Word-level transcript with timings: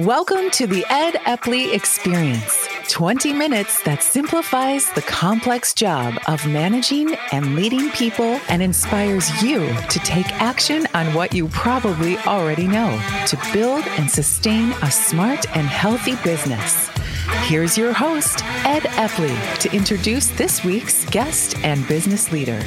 Welcome 0.00 0.50
to 0.50 0.66
the 0.66 0.84
Ed 0.90 1.14
Epley 1.24 1.72
Experience 1.72 2.68
20 2.90 3.32
minutes 3.32 3.82
that 3.84 4.02
simplifies 4.02 4.92
the 4.92 5.00
complex 5.00 5.72
job 5.72 6.18
of 6.28 6.46
managing 6.46 7.14
and 7.32 7.54
leading 7.54 7.88
people 7.92 8.38
and 8.50 8.62
inspires 8.62 9.42
you 9.42 9.66
to 9.88 9.98
take 10.00 10.30
action 10.34 10.86
on 10.92 11.14
what 11.14 11.32
you 11.32 11.48
probably 11.48 12.18
already 12.18 12.66
know 12.66 13.00
to 13.26 13.38
build 13.54 13.86
and 13.96 14.10
sustain 14.10 14.72
a 14.82 14.90
smart 14.90 15.46
and 15.56 15.66
healthy 15.66 16.16
business. 16.16 16.90
Here's 17.44 17.78
your 17.78 17.94
host, 17.94 18.44
Ed 18.66 18.82
Epley, 19.00 19.58
to 19.60 19.74
introduce 19.74 20.26
this 20.28 20.62
week's 20.62 21.06
guest 21.06 21.56
and 21.64 21.88
business 21.88 22.30
leader. 22.30 22.62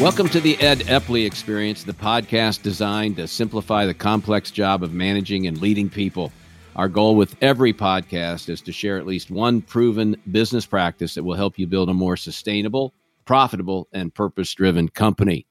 Welcome 0.00 0.28
to 0.30 0.40
the 0.40 0.60
Ed 0.60 0.80
Epley 0.80 1.24
Experience, 1.24 1.84
the 1.84 1.92
podcast 1.92 2.62
designed 2.62 3.14
to 3.16 3.28
simplify 3.28 3.86
the 3.86 3.94
complex 3.94 4.50
job 4.50 4.82
of 4.82 4.92
managing 4.92 5.46
and 5.46 5.60
leading 5.60 5.88
people. 5.88 6.32
Our 6.74 6.88
goal 6.88 7.14
with 7.14 7.36
every 7.40 7.72
podcast 7.72 8.48
is 8.48 8.60
to 8.62 8.72
share 8.72 8.98
at 8.98 9.06
least 9.06 9.30
one 9.30 9.62
proven 9.62 10.16
business 10.32 10.66
practice 10.66 11.14
that 11.14 11.22
will 11.22 11.36
help 11.36 11.60
you 11.60 11.68
build 11.68 11.88
a 11.88 11.94
more 11.94 12.16
sustainable, 12.16 12.92
profitable, 13.24 13.86
and 13.92 14.12
purpose 14.12 14.52
driven 14.52 14.88
company. 14.88 15.46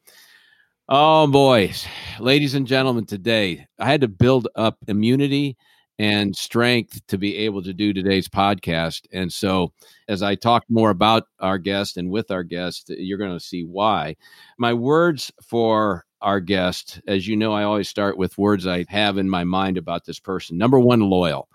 Oh, 0.89 1.25
boys, 1.25 1.87
ladies 2.19 2.53
and 2.53 2.67
gentlemen, 2.67 3.05
today 3.05 3.65
I 3.79 3.85
had 3.85 4.01
to 4.01 4.09
build 4.09 4.49
up 4.57 4.77
immunity 4.89 5.55
and 5.99 6.35
strength 6.35 7.05
to 7.07 7.17
be 7.17 7.37
able 7.37 7.61
to 7.63 7.73
do 7.73 7.93
today's 7.93 8.27
podcast. 8.27 9.05
And 9.11 9.31
so, 9.31 9.73
as 10.07 10.23
I 10.23 10.35
talk 10.35 10.63
more 10.69 10.89
about 10.89 11.23
our 11.39 11.57
guest 11.57 11.97
and 11.97 12.09
with 12.09 12.31
our 12.31 12.43
guest, 12.43 12.89
you're 12.89 13.17
going 13.17 13.37
to 13.37 13.43
see 13.43 13.63
why. 13.63 14.15
My 14.57 14.73
words 14.73 15.31
for 15.41 16.05
our 16.21 16.39
guest, 16.39 17.01
as 17.07 17.27
you 17.27 17.35
know, 17.35 17.51
I 17.51 17.63
always 17.63 17.89
start 17.89 18.17
with 18.17 18.37
words 18.37 18.65
I 18.65 18.85
have 18.89 19.17
in 19.17 19.29
my 19.29 19.43
mind 19.43 19.77
about 19.77 20.05
this 20.05 20.19
person. 20.19 20.57
Number 20.57 20.79
one, 20.79 21.01
loyal. 21.01 21.49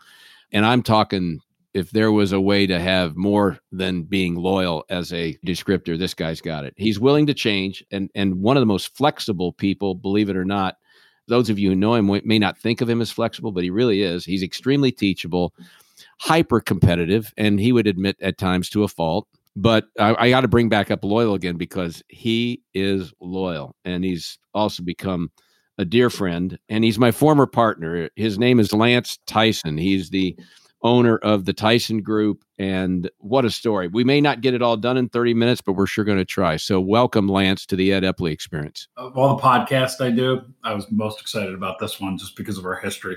And 0.53 0.65
I'm 0.65 0.83
talking 0.83 1.41
if 1.75 1.91
there 1.91 2.13
was 2.13 2.33
a 2.33 2.41
way 2.41 2.67
to 2.67 2.79
have 2.79 3.17
more 3.17 3.59
than 3.73 4.03
being 4.03 4.35
loyal 4.35 4.85
as 4.89 5.13
a 5.13 5.37
descriptor, 5.47 5.99
this 5.99 6.15
guy's 6.15 6.41
got 6.41 6.65
it. 6.65 6.75
He's 6.77 6.99
willing 6.99 7.27
to 7.27 7.35
change 7.35 7.85
and 7.91 8.11
and 8.15 8.41
one 8.41 8.57
of 8.57 8.63
the 8.63 8.67
most 8.67 8.97
flexible 8.97 9.53
people, 9.53 9.95
believe 9.95 10.29
it 10.29 10.37
or 10.37 10.45
not, 10.45 10.77
those 11.29 11.51
of 11.51 11.59
you 11.59 11.71
who 11.71 11.77
know 11.77 11.95
him 11.95 12.21
may 12.25 12.39
not 12.39 12.59
think 12.59 12.81
of 12.81 12.89
him 12.89 13.01
as 13.01 13.11
flexible, 13.11 13.53
but 13.53 13.63
he 13.63 13.71
really 13.71 14.03
is. 14.03 14.25
He's 14.25 14.43
extremely 14.43 14.91
teachable, 14.91 15.55
hyper 16.21 16.61
competitive, 16.61 17.33
and 17.37 17.61
he 17.61 17.73
would 17.73 17.87
admit 17.87 18.17
at 18.21 18.39
times 18.39 18.69
to 18.71 18.83
a 18.83 18.89
fault. 18.89 19.29
But 19.55 19.87
I, 19.99 20.15
I 20.27 20.31
got 20.31 20.43
to 20.43 20.49
bring 20.49 20.69
back 20.69 20.91
up 20.91 21.05
loyal 21.05 21.35
again 21.35 21.57
because 21.57 22.03
he 22.09 22.63
is 22.75 23.13
loyal 23.21 23.75
and 23.85 24.05
he's 24.05 24.39
also 24.55 24.85
become 24.85 25.31
a 25.79 25.85
dear 25.85 26.11
friend. 26.11 26.59
And 26.69 26.85
he's 26.85 26.99
my 26.99 27.11
former 27.11 27.47
partner. 27.47 28.09
His 28.15 28.39
name 28.39 28.61
is 28.61 28.73
Lance 28.73 29.19
Tyson. 29.27 29.77
He's 29.77 30.11
the 30.11 30.37
owner 30.83 31.17
of 31.19 31.45
the 31.45 31.53
Tyson 31.53 32.03
Group. 32.03 32.45
And 32.59 33.11
what 33.19 33.45
a 33.45 33.51
story. 33.51 33.89
We 33.89 34.05
may 34.05 34.21
not 34.21 34.41
get 34.41 34.55
it 34.55 34.63
all 34.63 34.77
done 34.77 34.97
in 34.97 35.09
30 35.09 35.35
minutes, 35.35 35.61
but 35.61 35.73
we're 35.73 35.87
sure 35.87 36.05
going 36.05 36.19
to 36.19 36.25
try. 36.25 36.57
So, 36.57 36.81
welcome, 36.81 37.29
Lance, 37.29 37.67
to 37.67 37.77
the 37.77 37.93
Ed 37.93 38.03
Epley 38.03 38.33
experience. 38.33 38.89
Of 38.97 39.17
all 39.17 39.37
the 39.37 39.43
podcasts 39.43 40.01
I 40.01 40.11
do, 40.11 40.43
I 40.65 40.75
was 40.75 40.91
most 40.91 41.21
excited 41.21 41.55
about 41.55 41.79
this 41.79 42.01
one 42.01 42.19
just 42.19 42.37
because 42.37 42.59
of 42.59 42.65
our 42.65 42.77
history. 42.77 43.17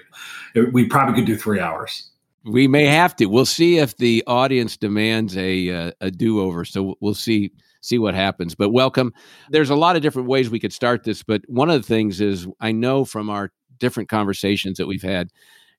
It, 0.56 0.74
we 0.74 0.86
probably 0.86 1.16
could 1.16 1.26
do 1.26 1.38
three 1.38 1.60
hours. 1.60 2.12
We 2.44 2.68
may 2.68 2.86
have 2.86 3.16
to. 3.18 3.28
We'll 3.28 3.46
see 3.46 3.78
if 3.78 3.98
the 3.98 4.24
audience 4.26 4.76
demands 4.76 5.38
a 5.38 5.70
uh, 5.70 5.92
a 6.02 6.10
do 6.10 6.42
over. 6.42 6.66
So 6.66 6.96
we'll 7.00 7.14
see 7.14 7.52
see 7.82 8.00
what 8.00 8.16
happens. 8.16 8.56
But 8.56 8.70
welcome. 8.70 9.14
There's 9.50 9.70
a 9.70 9.76
lot 9.76 9.96
of 9.96 10.02
different 10.02 10.28
ways 10.28 10.50
we 10.50 10.60
could 10.60 10.74
start 10.74 11.04
this, 11.04 11.24
but 11.24 11.42
one 11.48 11.70
of 11.70 11.82
the 11.82 11.88
things 11.88 12.22
is 12.22 12.48
I 12.60 12.72
know 12.72 13.06
from 13.06 13.30
our 13.30 13.52
different 13.78 14.10
conversations 14.10 14.78
that 14.78 14.88
we've 14.88 15.02
had 15.02 15.30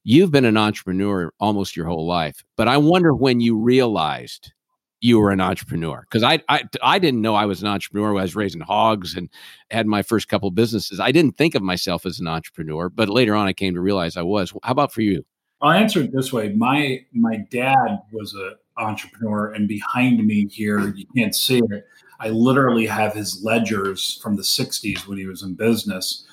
you've 0.04 0.30
been 0.30 0.44
an 0.44 0.56
entrepreneur 0.56 1.32
almost 1.40 1.76
your 1.76 1.86
whole 1.86 2.06
life, 2.06 2.44
but 2.56 2.68
I 2.68 2.76
wonder 2.76 3.14
when 3.14 3.40
you 3.40 3.56
realized 3.56 4.52
you 5.00 5.18
were 5.18 5.32
an 5.32 5.40
entrepreneur 5.40 6.06
because 6.08 6.22
I, 6.22 6.40
I 6.48 6.62
I 6.80 6.98
didn't 6.98 7.22
know 7.22 7.34
I 7.34 7.44
was 7.44 7.60
an 7.60 7.68
entrepreneur. 7.68 8.16
I 8.18 8.22
was 8.22 8.36
raising 8.36 8.60
hogs 8.60 9.16
and 9.16 9.28
had 9.70 9.86
my 9.86 10.02
first 10.02 10.28
couple 10.28 10.50
businesses. 10.52 11.00
I 11.00 11.10
didn't 11.10 11.36
think 11.36 11.54
of 11.54 11.62
myself 11.62 12.06
as 12.06 12.20
an 12.20 12.28
entrepreneur, 12.28 12.88
but 12.88 13.08
later 13.08 13.34
on 13.34 13.48
I 13.48 13.52
came 13.52 13.74
to 13.74 13.80
realize 13.80 14.16
I 14.16 14.22
was. 14.22 14.52
How 14.62 14.72
about 14.72 14.92
for 14.92 15.02
you? 15.02 15.24
I'll 15.60 15.72
answer 15.72 16.00
it 16.00 16.12
this 16.12 16.32
way. 16.32 16.50
My 16.50 17.04
my 17.12 17.38
dad 17.50 18.02
was 18.12 18.34
an 18.34 18.54
entrepreneur, 18.78 19.52
and 19.52 19.68
behind 19.68 20.24
me 20.24 20.46
here, 20.46 20.94
you 20.94 21.06
can't 21.16 21.34
see 21.34 21.58
it. 21.58 21.84
I 22.20 22.28
literally 22.28 22.86
have 22.86 23.12
his 23.12 23.42
ledgers 23.44 24.20
from 24.22 24.36
the 24.36 24.42
'60s 24.42 25.06
when 25.08 25.18
he 25.18 25.26
was 25.26 25.42
in 25.42 25.54
business 25.54 26.26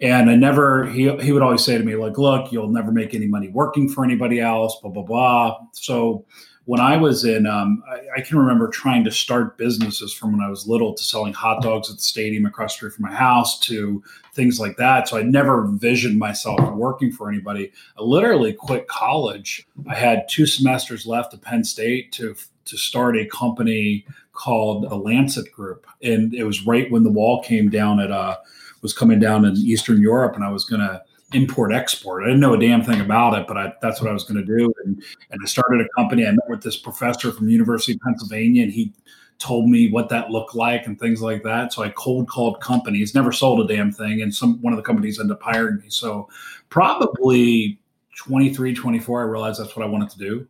and 0.00 0.30
I 0.30 0.36
never, 0.36 0.86
he, 0.86 1.14
he 1.18 1.32
would 1.32 1.42
always 1.42 1.64
say 1.64 1.76
to 1.76 1.84
me, 1.84 1.96
like, 1.96 2.18
look, 2.18 2.52
you'll 2.52 2.68
never 2.68 2.92
make 2.92 3.14
any 3.14 3.26
money 3.26 3.48
working 3.48 3.88
for 3.88 4.04
anybody 4.04 4.40
else, 4.40 4.78
blah, 4.80 4.90
blah, 4.90 5.02
blah. 5.02 5.58
So 5.72 6.24
when 6.66 6.80
I 6.80 6.96
was 6.98 7.24
in, 7.24 7.46
um, 7.46 7.82
I, 7.90 8.18
I, 8.18 8.20
can 8.20 8.38
remember 8.38 8.68
trying 8.68 9.02
to 9.04 9.10
start 9.10 9.56
businesses 9.56 10.12
from 10.12 10.32
when 10.32 10.42
I 10.42 10.50
was 10.50 10.68
little 10.68 10.92
to 10.92 11.02
selling 11.02 11.32
hot 11.32 11.62
dogs 11.62 11.90
at 11.90 11.96
the 11.96 12.02
stadium 12.02 12.44
across 12.44 12.74
the 12.74 12.76
street 12.76 12.92
from 12.92 13.06
my 13.06 13.14
house 13.14 13.58
to 13.60 14.02
things 14.34 14.60
like 14.60 14.76
that. 14.76 15.08
So 15.08 15.16
I 15.16 15.22
never 15.22 15.64
envisioned 15.64 16.18
myself 16.18 16.60
working 16.74 17.10
for 17.10 17.30
anybody. 17.30 17.72
I 17.98 18.02
literally 18.02 18.52
quit 18.52 18.86
college. 18.86 19.66
I 19.88 19.94
had 19.94 20.28
two 20.28 20.44
semesters 20.44 21.06
left 21.06 21.32
at 21.32 21.40
Penn 21.40 21.64
State 21.64 22.12
to, 22.12 22.36
to 22.66 22.76
start 22.76 23.16
a 23.16 23.26
company 23.26 24.04
called 24.32 24.90
the 24.90 24.96
Lancet 24.96 25.50
Group. 25.50 25.86
And 26.02 26.34
it 26.34 26.44
was 26.44 26.66
right 26.66 26.88
when 26.90 27.02
the 27.02 27.10
wall 27.10 27.42
came 27.42 27.70
down 27.70 27.98
at, 27.98 28.12
uh, 28.12 28.36
was 28.82 28.92
coming 28.92 29.18
down 29.18 29.44
in 29.44 29.56
Eastern 29.56 30.00
Europe 30.00 30.34
and 30.34 30.44
I 30.44 30.50
was 30.50 30.64
going 30.64 30.80
to 30.80 31.02
import 31.32 31.72
export. 31.72 32.22
I 32.22 32.26
didn't 32.26 32.40
know 32.40 32.54
a 32.54 32.58
damn 32.58 32.82
thing 32.82 33.00
about 33.00 33.38
it, 33.38 33.46
but 33.46 33.56
I, 33.56 33.72
that's 33.82 34.00
what 34.00 34.10
I 34.10 34.12
was 34.12 34.24
going 34.24 34.44
to 34.44 34.58
do. 34.58 34.72
And, 34.84 35.02
and 35.30 35.40
I 35.42 35.46
started 35.46 35.80
a 35.80 35.88
company. 35.96 36.26
I 36.26 36.30
met 36.30 36.48
with 36.48 36.62
this 36.62 36.76
professor 36.76 37.32
from 37.32 37.48
University 37.48 37.92
of 37.92 38.00
Pennsylvania 38.00 38.62
and 38.62 38.72
he 38.72 38.92
told 39.38 39.68
me 39.68 39.90
what 39.90 40.08
that 40.08 40.30
looked 40.30 40.54
like 40.54 40.86
and 40.86 40.98
things 40.98 41.22
like 41.22 41.42
that. 41.44 41.72
So 41.72 41.82
I 41.82 41.90
cold 41.90 42.28
called 42.28 42.60
companies, 42.60 43.14
never 43.14 43.30
sold 43.30 43.60
a 43.60 43.74
damn 43.74 43.92
thing. 43.92 44.22
And 44.22 44.34
some, 44.34 44.60
one 44.62 44.72
of 44.72 44.76
the 44.78 44.82
companies 44.82 45.20
ended 45.20 45.36
up 45.36 45.42
hiring 45.42 45.76
me. 45.78 45.90
So 45.90 46.28
probably 46.70 47.78
23, 48.16 48.74
24, 48.74 49.20
I 49.20 49.24
realized 49.24 49.60
that's 49.60 49.76
what 49.76 49.86
I 49.86 49.88
wanted 49.88 50.10
to 50.10 50.18
do. 50.18 50.48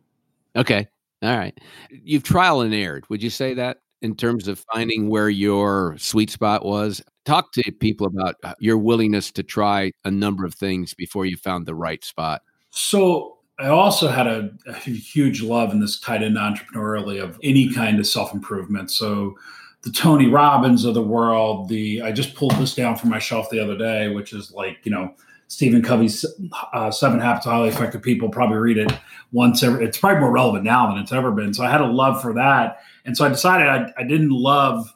Okay. 0.55 0.87
All 1.21 1.37
right. 1.37 1.57
You've 1.91 2.23
trial 2.23 2.61
and 2.61 2.73
erred. 2.73 3.07
Would 3.09 3.21
you 3.21 3.29
say 3.29 3.53
that? 3.55 3.81
In 4.01 4.15
terms 4.15 4.47
of 4.47 4.63
finding 4.73 5.09
where 5.09 5.29
your 5.29 5.97
sweet 5.97 6.29
spot 6.29 6.65
was? 6.65 7.01
Talk 7.25 7.51
to 7.53 7.71
people 7.71 8.07
about 8.07 8.35
uh, 8.43 8.53
your 8.59 8.77
willingness 8.77 9.31
to 9.31 9.43
try 9.43 9.91
a 10.05 10.11
number 10.11 10.45
of 10.45 10.53
things 10.53 10.93
before 10.93 11.25
you 11.25 11.37
found 11.37 11.65
the 11.65 11.75
right 11.75 12.03
spot. 12.03 12.41
So, 12.71 13.35
I 13.59 13.67
also 13.67 14.07
had 14.07 14.25
a, 14.25 14.51
a 14.67 14.73
huge 14.73 15.41
love 15.41 15.73
in 15.73 15.81
this 15.81 15.99
tied 15.99 16.23
into 16.23 16.39
entrepreneurially 16.39 17.21
of 17.21 17.37
any 17.43 17.73
kind 17.73 17.99
of 17.99 18.07
self 18.07 18.33
improvement. 18.33 18.89
So, 18.89 19.37
the 19.81 19.91
Tony 19.91 20.27
Robbins 20.27 20.85
of 20.85 20.93
the 20.93 21.01
world, 21.01 21.69
the 21.69 22.01
I 22.01 22.11
just 22.11 22.35
pulled 22.35 22.53
this 22.53 22.75
down 22.75 22.95
from 22.95 23.09
my 23.09 23.19
shelf 23.19 23.49
the 23.49 23.59
other 23.59 23.77
day, 23.77 24.09
which 24.09 24.33
is 24.33 24.51
like, 24.51 24.77
you 24.83 24.91
know, 24.91 25.13
Stephen 25.49 25.81
Covey's 25.81 26.25
uh, 26.73 26.91
Seven 26.91 27.19
Habits 27.19 27.47
of 27.47 27.51
Highly 27.51 27.69
Effective 27.69 28.03
People. 28.03 28.29
Probably 28.29 28.57
read 28.57 28.77
it 28.77 28.93
once. 29.31 29.63
Every, 29.63 29.83
it's 29.83 29.97
probably 29.97 30.21
more 30.21 30.31
relevant 30.31 30.63
now 30.63 30.87
than 30.87 31.01
it's 31.01 31.11
ever 31.11 31.31
been. 31.31 31.53
So 31.55 31.63
I 31.63 31.71
had 31.71 31.81
a 31.81 31.87
love 31.87 32.21
for 32.21 32.33
that, 32.33 32.77
and 33.03 33.17
so 33.17 33.25
I 33.25 33.29
decided 33.29 33.67
I, 33.67 33.91
I 33.97 34.03
didn't 34.03 34.29
love 34.29 34.93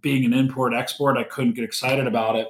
being 0.00 0.24
an 0.24 0.32
import 0.32 0.72
export. 0.74 1.18
I 1.18 1.24
couldn't 1.24 1.54
get 1.54 1.64
excited 1.64 2.06
about 2.06 2.36
it, 2.36 2.46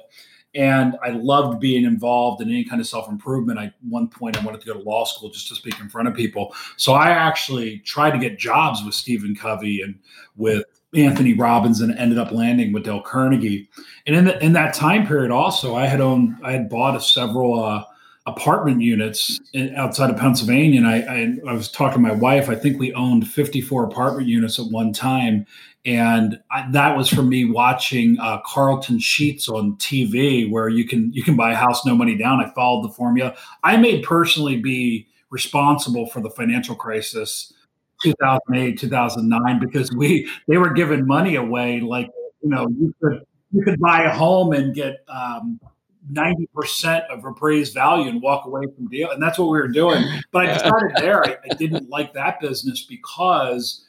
and 0.53 0.95
I 1.03 1.09
loved 1.09 1.59
being 1.59 1.83
involved 1.83 2.43
in 2.43 2.49
any 2.49 2.63
kind 2.63 2.79
of 2.79 2.85
self 2.85 3.09
improvement. 3.09 3.57
I 3.57 3.73
one 3.89 4.07
point 4.07 4.39
I 4.39 4.45
wanted 4.45 4.61
to 4.61 4.67
go 4.67 4.73
to 4.73 4.79
law 4.79 5.03
school 5.03 5.31
just 5.31 5.47
to 5.47 5.55
speak 5.55 5.79
in 5.79 5.89
front 5.89 6.07
of 6.07 6.13
people. 6.13 6.53
So 6.77 6.93
I 6.93 7.09
actually 7.09 7.79
tried 7.79 8.11
to 8.11 8.19
get 8.19 8.37
jobs 8.37 8.83
with 8.85 8.93
Stephen 8.93 9.35
Covey 9.35 9.81
and 9.81 9.97
with 10.35 10.65
Anthony 10.93 11.33
Robbins 11.33 11.79
and 11.79 11.97
ended 11.97 12.17
up 12.17 12.31
landing 12.31 12.73
with 12.73 12.83
Dale 12.83 13.01
Carnegie. 13.01 13.69
And 14.05 14.15
in, 14.15 14.25
the, 14.25 14.43
in 14.43 14.53
that 14.53 14.73
time 14.73 15.07
period, 15.07 15.31
also, 15.31 15.75
I 15.75 15.85
had 15.85 16.01
owned, 16.01 16.35
I 16.43 16.51
had 16.51 16.69
bought 16.69 17.01
several 17.01 17.63
uh, 17.63 17.85
apartment 18.25 18.81
units 18.81 19.39
in, 19.53 19.73
outside 19.75 20.09
of 20.09 20.17
Pennsylvania. 20.17 20.79
And 20.79 20.87
I, 20.87 20.97
I, 20.97 21.51
I, 21.51 21.53
was 21.53 21.71
talking 21.71 22.03
to 22.03 22.07
my 22.09 22.13
wife. 22.13 22.49
I 22.49 22.55
think 22.55 22.79
we 22.79 22.93
owned 22.93 23.27
54 23.27 23.85
apartment 23.85 24.27
units 24.27 24.59
at 24.59 24.65
one 24.65 24.91
time. 24.91 25.45
And 25.85 26.39
I, 26.51 26.69
that 26.71 26.95
was 26.95 27.09
from 27.09 27.29
me 27.29 27.45
watching 27.45 28.19
uh, 28.19 28.41
Carleton 28.45 28.99
Sheets 28.99 29.47
on 29.47 29.77
TV, 29.77 30.49
where 30.49 30.69
you 30.69 30.85
can 30.85 31.11
you 31.11 31.23
can 31.23 31.35
buy 31.35 31.53
a 31.53 31.55
house 31.55 31.83
no 31.85 31.95
money 31.95 32.15
down. 32.15 32.39
I 32.39 32.51
followed 32.51 32.87
the 32.87 32.93
formula. 32.93 33.35
I 33.63 33.77
may 33.77 34.01
personally 34.01 34.57
be 34.57 35.07
responsible 35.31 36.05
for 36.05 36.21
the 36.21 36.29
financial 36.29 36.75
crisis 36.75 37.51
2008 38.03 38.79
2009 38.79 39.59
because 39.59 39.91
we 39.93 40.29
they 40.47 40.57
were 40.57 40.71
giving 40.71 41.05
money 41.05 41.35
away 41.35 41.79
like 41.79 42.09
you 42.41 42.49
know 42.49 42.67
you 42.69 42.93
could 43.01 43.23
you 43.51 43.63
could 43.63 43.79
buy 43.79 44.03
a 44.03 44.13
home 44.13 44.53
and 44.53 44.73
get 44.73 45.03
um, 45.09 45.59
90% 46.11 47.05
of 47.09 47.25
appraised 47.25 47.73
value 47.73 48.09
and 48.09 48.21
walk 48.21 48.45
away 48.45 48.61
from 48.75 48.87
deal 48.87 49.11
and 49.11 49.21
that's 49.21 49.37
what 49.37 49.45
we 49.49 49.59
were 49.59 49.67
doing 49.67 50.03
but 50.31 50.47
i 50.47 50.53
decided 50.53 50.91
there 50.97 51.23
I, 51.23 51.37
I 51.49 51.53
didn't 51.55 51.89
like 51.89 52.13
that 52.13 52.39
business 52.39 52.85
because 52.85 53.85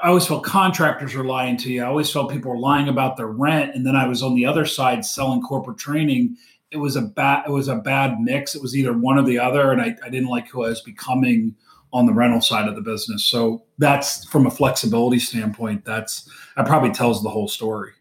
I 0.00 0.10
always 0.10 0.28
felt 0.28 0.44
contractors 0.44 1.16
were 1.16 1.24
lying 1.24 1.56
to 1.56 1.72
you. 1.72 1.82
I 1.82 1.86
always 1.86 2.08
felt 2.08 2.30
people 2.30 2.52
were 2.52 2.60
lying 2.60 2.86
about 2.86 3.16
their 3.16 3.26
rent. 3.26 3.74
And 3.74 3.84
then 3.84 3.96
I 3.96 4.06
was 4.06 4.22
on 4.22 4.36
the 4.36 4.46
other 4.46 4.64
side 4.64 5.04
selling 5.04 5.42
corporate 5.42 5.76
training 5.76 6.36
it 6.70 6.76
was 6.76 6.96
a 6.96 7.02
bad 7.02 7.44
it 7.46 7.50
was 7.50 7.68
a 7.68 7.76
bad 7.76 8.20
mix. 8.20 8.54
It 8.54 8.62
was 8.62 8.76
either 8.76 8.92
one 8.92 9.18
or 9.18 9.22
the 9.22 9.38
other, 9.38 9.72
and 9.72 9.80
I, 9.80 9.96
I 10.04 10.10
didn't 10.10 10.28
like 10.28 10.48
who 10.48 10.64
I 10.64 10.68
was 10.68 10.82
becoming 10.82 11.54
on 11.92 12.06
the 12.06 12.12
rental 12.12 12.40
side 12.40 12.68
of 12.68 12.74
the 12.74 12.82
business. 12.82 13.24
So 13.24 13.64
that's 13.78 14.24
from 14.26 14.46
a 14.46 14.50
flexibility 14.50 15.18
standpoint. 15.18 15.84
That's 15.84 16.28
that 16.56 16.66
probably 16.66 16.90
tells 16.90 17.22
the 17.22 17.30
whole 17.30 17.48
story. 17.48 17.92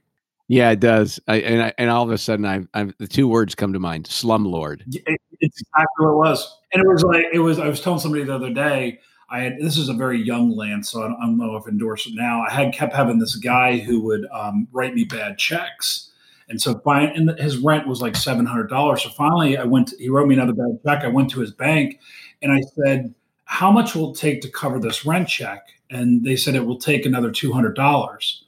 Yeah, 0.50 0.72
it 0.72 0.80
does. 0.80 1.20
I, 1.28 1.38
and 1.42 1.62
I, 1.62 1.74
and 1.78 1.90
all 1.90 2.04
of 2.04 2.12
a 2.12 2.18
sudden, 2.18 2.46
I, 2.46 2.62
I 2.74 2.92
the 3.00 3.08
two 3.08 3.28
words 3.28 3.54
come 3.54 3.74
to 3.74 3.80
mind: 3.80 4.06
slumlord. 4.06 4.82
It, 4.88 5.20
it's 5.40 5.62
exactly 5.62 6.06
what 6.06 6.12
it 6.12 6.16
was, 6.16 6.58
and 6.74 6.84
it 6.84 6.88
was 6.88 7.04
like 7.04 7.26
it 7.34 7.40
was. 7.40 7.60
I 7.60 7.68
was 7.68 7.82
telling 7.82 8.00
somebody 8.00 8.24
the 8.24 8.36
other 8.36 8.54
day. 8.54 9.00
I 9.30 9.42
had 9.42 9.58
this 9.60 9.78
is 9.78 9.90
a 9.90 9.94
very 9.94 10.22
young 10.22 10.56
Lance, 10.56 10.90
so 10.90 11.04
I 11.04 11.10
don't, 11.10 11.18
I 11.22 11.26
don't 11.26 11.38
know 11.38 11.58
if 11.58 11.68
endorse 11.68 12.08
it 12.08 12.14
now. 12.16 12.44
I 12.44 12.52
had 12.52 12.74
kept 12.74 12.94
having 12.94 13.20
this 13.20 13.36
guy 13.36 13.78
who 13.78 14.02
would 14.06 14.26
um, 14.32 14.70
write 14.72 14.96
me 14.96 15.04
bad 15.04 15.38
checks, 15.38 16.12
and 16.48 16.62
so 16.62 16.80
fine, 16.80 17.10
and 17.10 17.38
his 17.38 17.58
rent 17.58 17.86
was 17.86 18.02
like 18.02 18.16
seven 18.16 18.46
hundred 18.46 18.70
dollars. 18.70 19.04
So 19.04 19.10
finally, 19.10 19.58
I 19.58 19.66
went. 19.66 19.90
To, 19.90 19.98
he 19.98 20.08
wrote 20.08 20.30
me 20.30 20.36
another 20.36 20.54
bad 20.54 20.80
check. 20.86 21.04
I 21.04 21.10
went 21.10 21.30
to 21.32 21.42
his 21.42 21.52
bank, 21.52 22.00
and 22.42 22.54
I 22.54 22.62
said, 22.62 23.14
"How 23.48 23.72
much 23.72 23.96
will 23.96 24.14
it 24.14 24.18
take 24.18 24.42
to 24.42 24.50
cover 24.50 24.80
this 24.80 25.06
rent 25.06 25.28
check?" 25.28 25.68
And 25.90 26.24
they 26.24 26.36
said 26.36 26.56
it 26.56 26.66
will 26.66 26.78
take 26.78 27.06
another 27.06 27.32
two 27.32 27.52
hundred 27.52 27.76
dollars. 27.76 28.44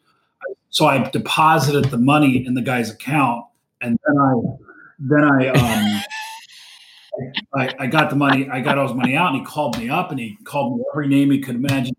So 0.69 0.85
I 0.85 1.09
deposited 1.09 1.85
the 1.85 1.97
money 1.97 2.45
in 2.45 2.53
the 2.53 2.61
guy's 2.61 2.91
account, 2.91 3.45
and 3.81 3.97
then 4.05 4.17
I 4.17 4.33
then 4.99 5.23
I 5.23 5.47
um, 5.47 6.01
I, 7.55 7.75
I, 7.79 7.87
got 7.87 8.09
the 8.09 8.15
money. 8.15 8.49
I 8.49 8.61
got 8.61 8.77
all 8.77 8.87
his 8.87 8.95
money 8.95 9.15
out, 9.15 9.31
and 9.31 9.39
he 9.39 9.45
called 9.45 9.77
me 9.77 9.89
up, 9.89 10.11
and 10.11 10.19
he 10.19 10.37
called 10.43 10.77
me 10.77 10.83
every 10.93 11.07
name 11.07 11.31
he 11.31 11.39
could 11.39 11.55
imagine. 11.55 11.95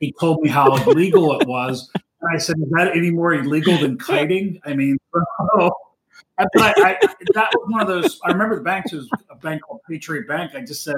He 0.00 0.14
told 0.20 0.42
me 0.42 0.48
how 0.48 0.76
illegal 0.84 1.40
it 1.40 1.48
was. 1.48 1.90
And 1.94 2.34
I 2.34 2.38
said, 2.38 2.56
"Is 2.58 2.68
that 2.72 2.96
any 2.96 3.10
more 3.10 3.34
illegal 3.34 3.76
than 3.78 3.98
kiting?" 3.98 4.60
I 4.64 4.74
mean, 4.74 4.98
oh. 6.38 6.60
I, 6.60 6.72
I, 6.76 6.96
that 7.34 7.50
was 7.54 7.66
one 7.68 7.80
of 7.80 7.88
those. 7.88 8.20
I 8.24 8.30
remember 8.30 8.56
the 8.56 8.62
bank 8.62 8.92
was 8.92 9.08
a 9.30 9.36
bank 9.36 9.62
called 9.62 9.80
Patriot 9.88 10.28
Bank. 10.28 10.52
I 10.54 10.60
just 10.60 10.84
said, 10.84 10.96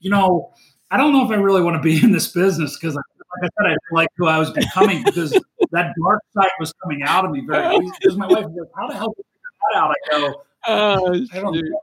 you 0.00 0.10
know, 0.10 0.52
I 0.90 0.96
don't 0.96 1.12
know 1.12 1.24
if 1.24 1.30
I 1.30 1.36
really 1.36 1.62
want 1.62 1.76
to 1.76 1.82
be 1.82 2.00
in 2.04 2.12
this 2.12 2.28
business 2.28 2.76
because, 2.76 2.94
like 2.94 3.04
I 3.42 3.46
said, 3.46 3.66
I 3.66 3.68
didn't 3.68 3.80
like 3.92 4.08
who 4.16 4.26
I 4.26 4.38
was 4.38 4.50
becoming 4.50 5.04
because 5.04 5.32
that 5.70 5.94
dark 6.02 6.22
side 6.34 6.50
was 6.58 6.72
coming 6.82 7.02
out 7.02 7.24
of 7.24 7.30
me 7.30 7.42
very 7.46 7.76
easy. 7.76 7.92
Because 8.00 8.16
my 8.16 8.26
wife 8.26 8.44
goes, 8.46 8.66
"How 8.76 8.88
the 8.88 8.94
hell 8.94 9.14
did 9.16 9.24
you 9.24 9.50
that 9.72 9.78
out?" 9.78 9.90
I 9.90 10.18
go, 10.18 10.42
oh, 10.66 11.26
I 11.32 11.40
don't 11.40 11.54
know. 11.54 11.80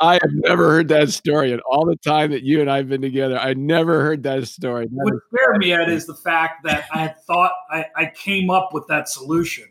I 0.00 0.14
have 0.14 0.30
never 0.32 0.70
heard 0.70 0.88
that 0.88 1.08
story 1.08 1.52
in 1.52 1.60
all 1.60 1.84
the 1.84 1.96
time 1.96 2.30
that 2.30 2.44
you 2.44 2.60
and 2.60 2.70
I've 2.70 2.88
been 2.88 3.02
together. 3.02 3.36
I 3.36 3.54
never 3.54 4.00
heard 4.00 4.22
that 4.24 4.46
story. 4.46 4.86
That 4.86 4.92
what 4.92 5.14
scared 5.34 5.58
me 5.58 5.72
at 5.72 5.88
is 5.88 6.06
the 6.06 6.14
fact 6.14 6.64
that 6.64 6.84
I 6.92 6.98
had 6.98 7.16
thought 7.26 7.52
I, 7.70 7.86
I 7.96 8.12
came 8.14 8.48
up 8.48 8.72
with 8.72 8.86
that 8.88 9.08
solution. 9.08 9.64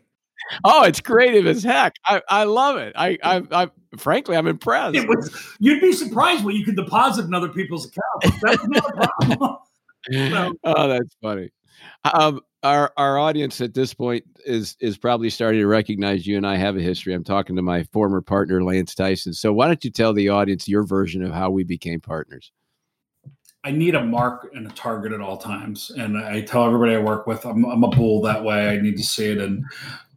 Oh, 0.64 0.84
it's 0.84 1.00
creative 1.00 1.46
as 1.46 1.62
heck. 1.62 1.94
I, 2.04 2.22
I 2.28 2.44
love 2.44 2.76
it. 2.76 2.92
I, 2.96 3.18
I, 3.22 3.42
I 3.50 3.70
frankly, 3.96 4.36
I'm 4.36 4.46
impressed. 4.46 5.06
Was, 5.08 5.56
you'd 5.58 5.80
be 5.80 5.92
surprised 5.92 6.44
what 6.44 6.54
you 6.54 6.64
could 6.64 6.76
deposit 6.76 7.24
in 7.26 7.34
other 7.34 7.48
people's 7.48 7.86
accounts. 7.86 8.40
That's 8.42 8.68
not 8.68 8.88
a 8.88 8.92
problem. 8.92 9.56
so. 10.12 10.54
Oh, 10.64 10.88
that's 10.88 11.16
funny. 11.22 11.50
Um, 12.04 12.40
our 12.62 12.92
our 12.96 13.18
audience 13.18 13.60
at 13.60 13.74
this 13.74 13.94
point 13.94 14.24
is 14.44 14.76
is 14.80 14.98
probably 14.98 15.30
starting 15.30 15.60
to 15.60 15.66
recognize 15.66 16.26
you 16.26 16.36
and 16.36 16.46
I 16.46 16.56
have 16.56 16.76
a 16.76 16.80
history. 16.80 17.14
I'm 17.14 17.24
talking 17.24 17.56
to 17.56 17.62
my 17.62 17.84
former 17.84 18.20
partner 18.20 18.62
Lance 18.62 18.94
Tyson. 18.94 19.32
So 19.32 19.52
why 19.52 19.66
don't 19.66 19.84
you 19.84 19.90
tell 19.90 20.12
the 20.12 20.28
audience 20.28 20.68
your 20.68 20.84
version 20.84 21.22
of 21.22 21.32
how 21.32 21.50
we 21.50 21.64
became 21.64 22.00
partners? 22.00 22.50
I 23.64 23.72
need 23.72 23.94
a 23.94 24.04
mark 24.04 24.50
and 24.54 24.66
a 24.66 24.70
target 24.70 25.12
at 25.12 25.20
all 25.20 25.36
times, 25.36 25.90
and 25.90 26.16
I 26.16 26.40
tell 26.42 26.64
everybody 26.64 26.94
I 26.94 26.98
work 26.98 27.26
with, 27.26 27.44
I'm, 27.44 27.64
I'm 27.64 27.82
a 27.82 27.88
bull 27.88 28.22
that 28.22 28.42
way. 28.42 28.68
I 28.68 28.80
need 28.80 28.96
to 28.96 29.02
see 29.02 29.26
it, 29.26 29.38
and 29.38 29.64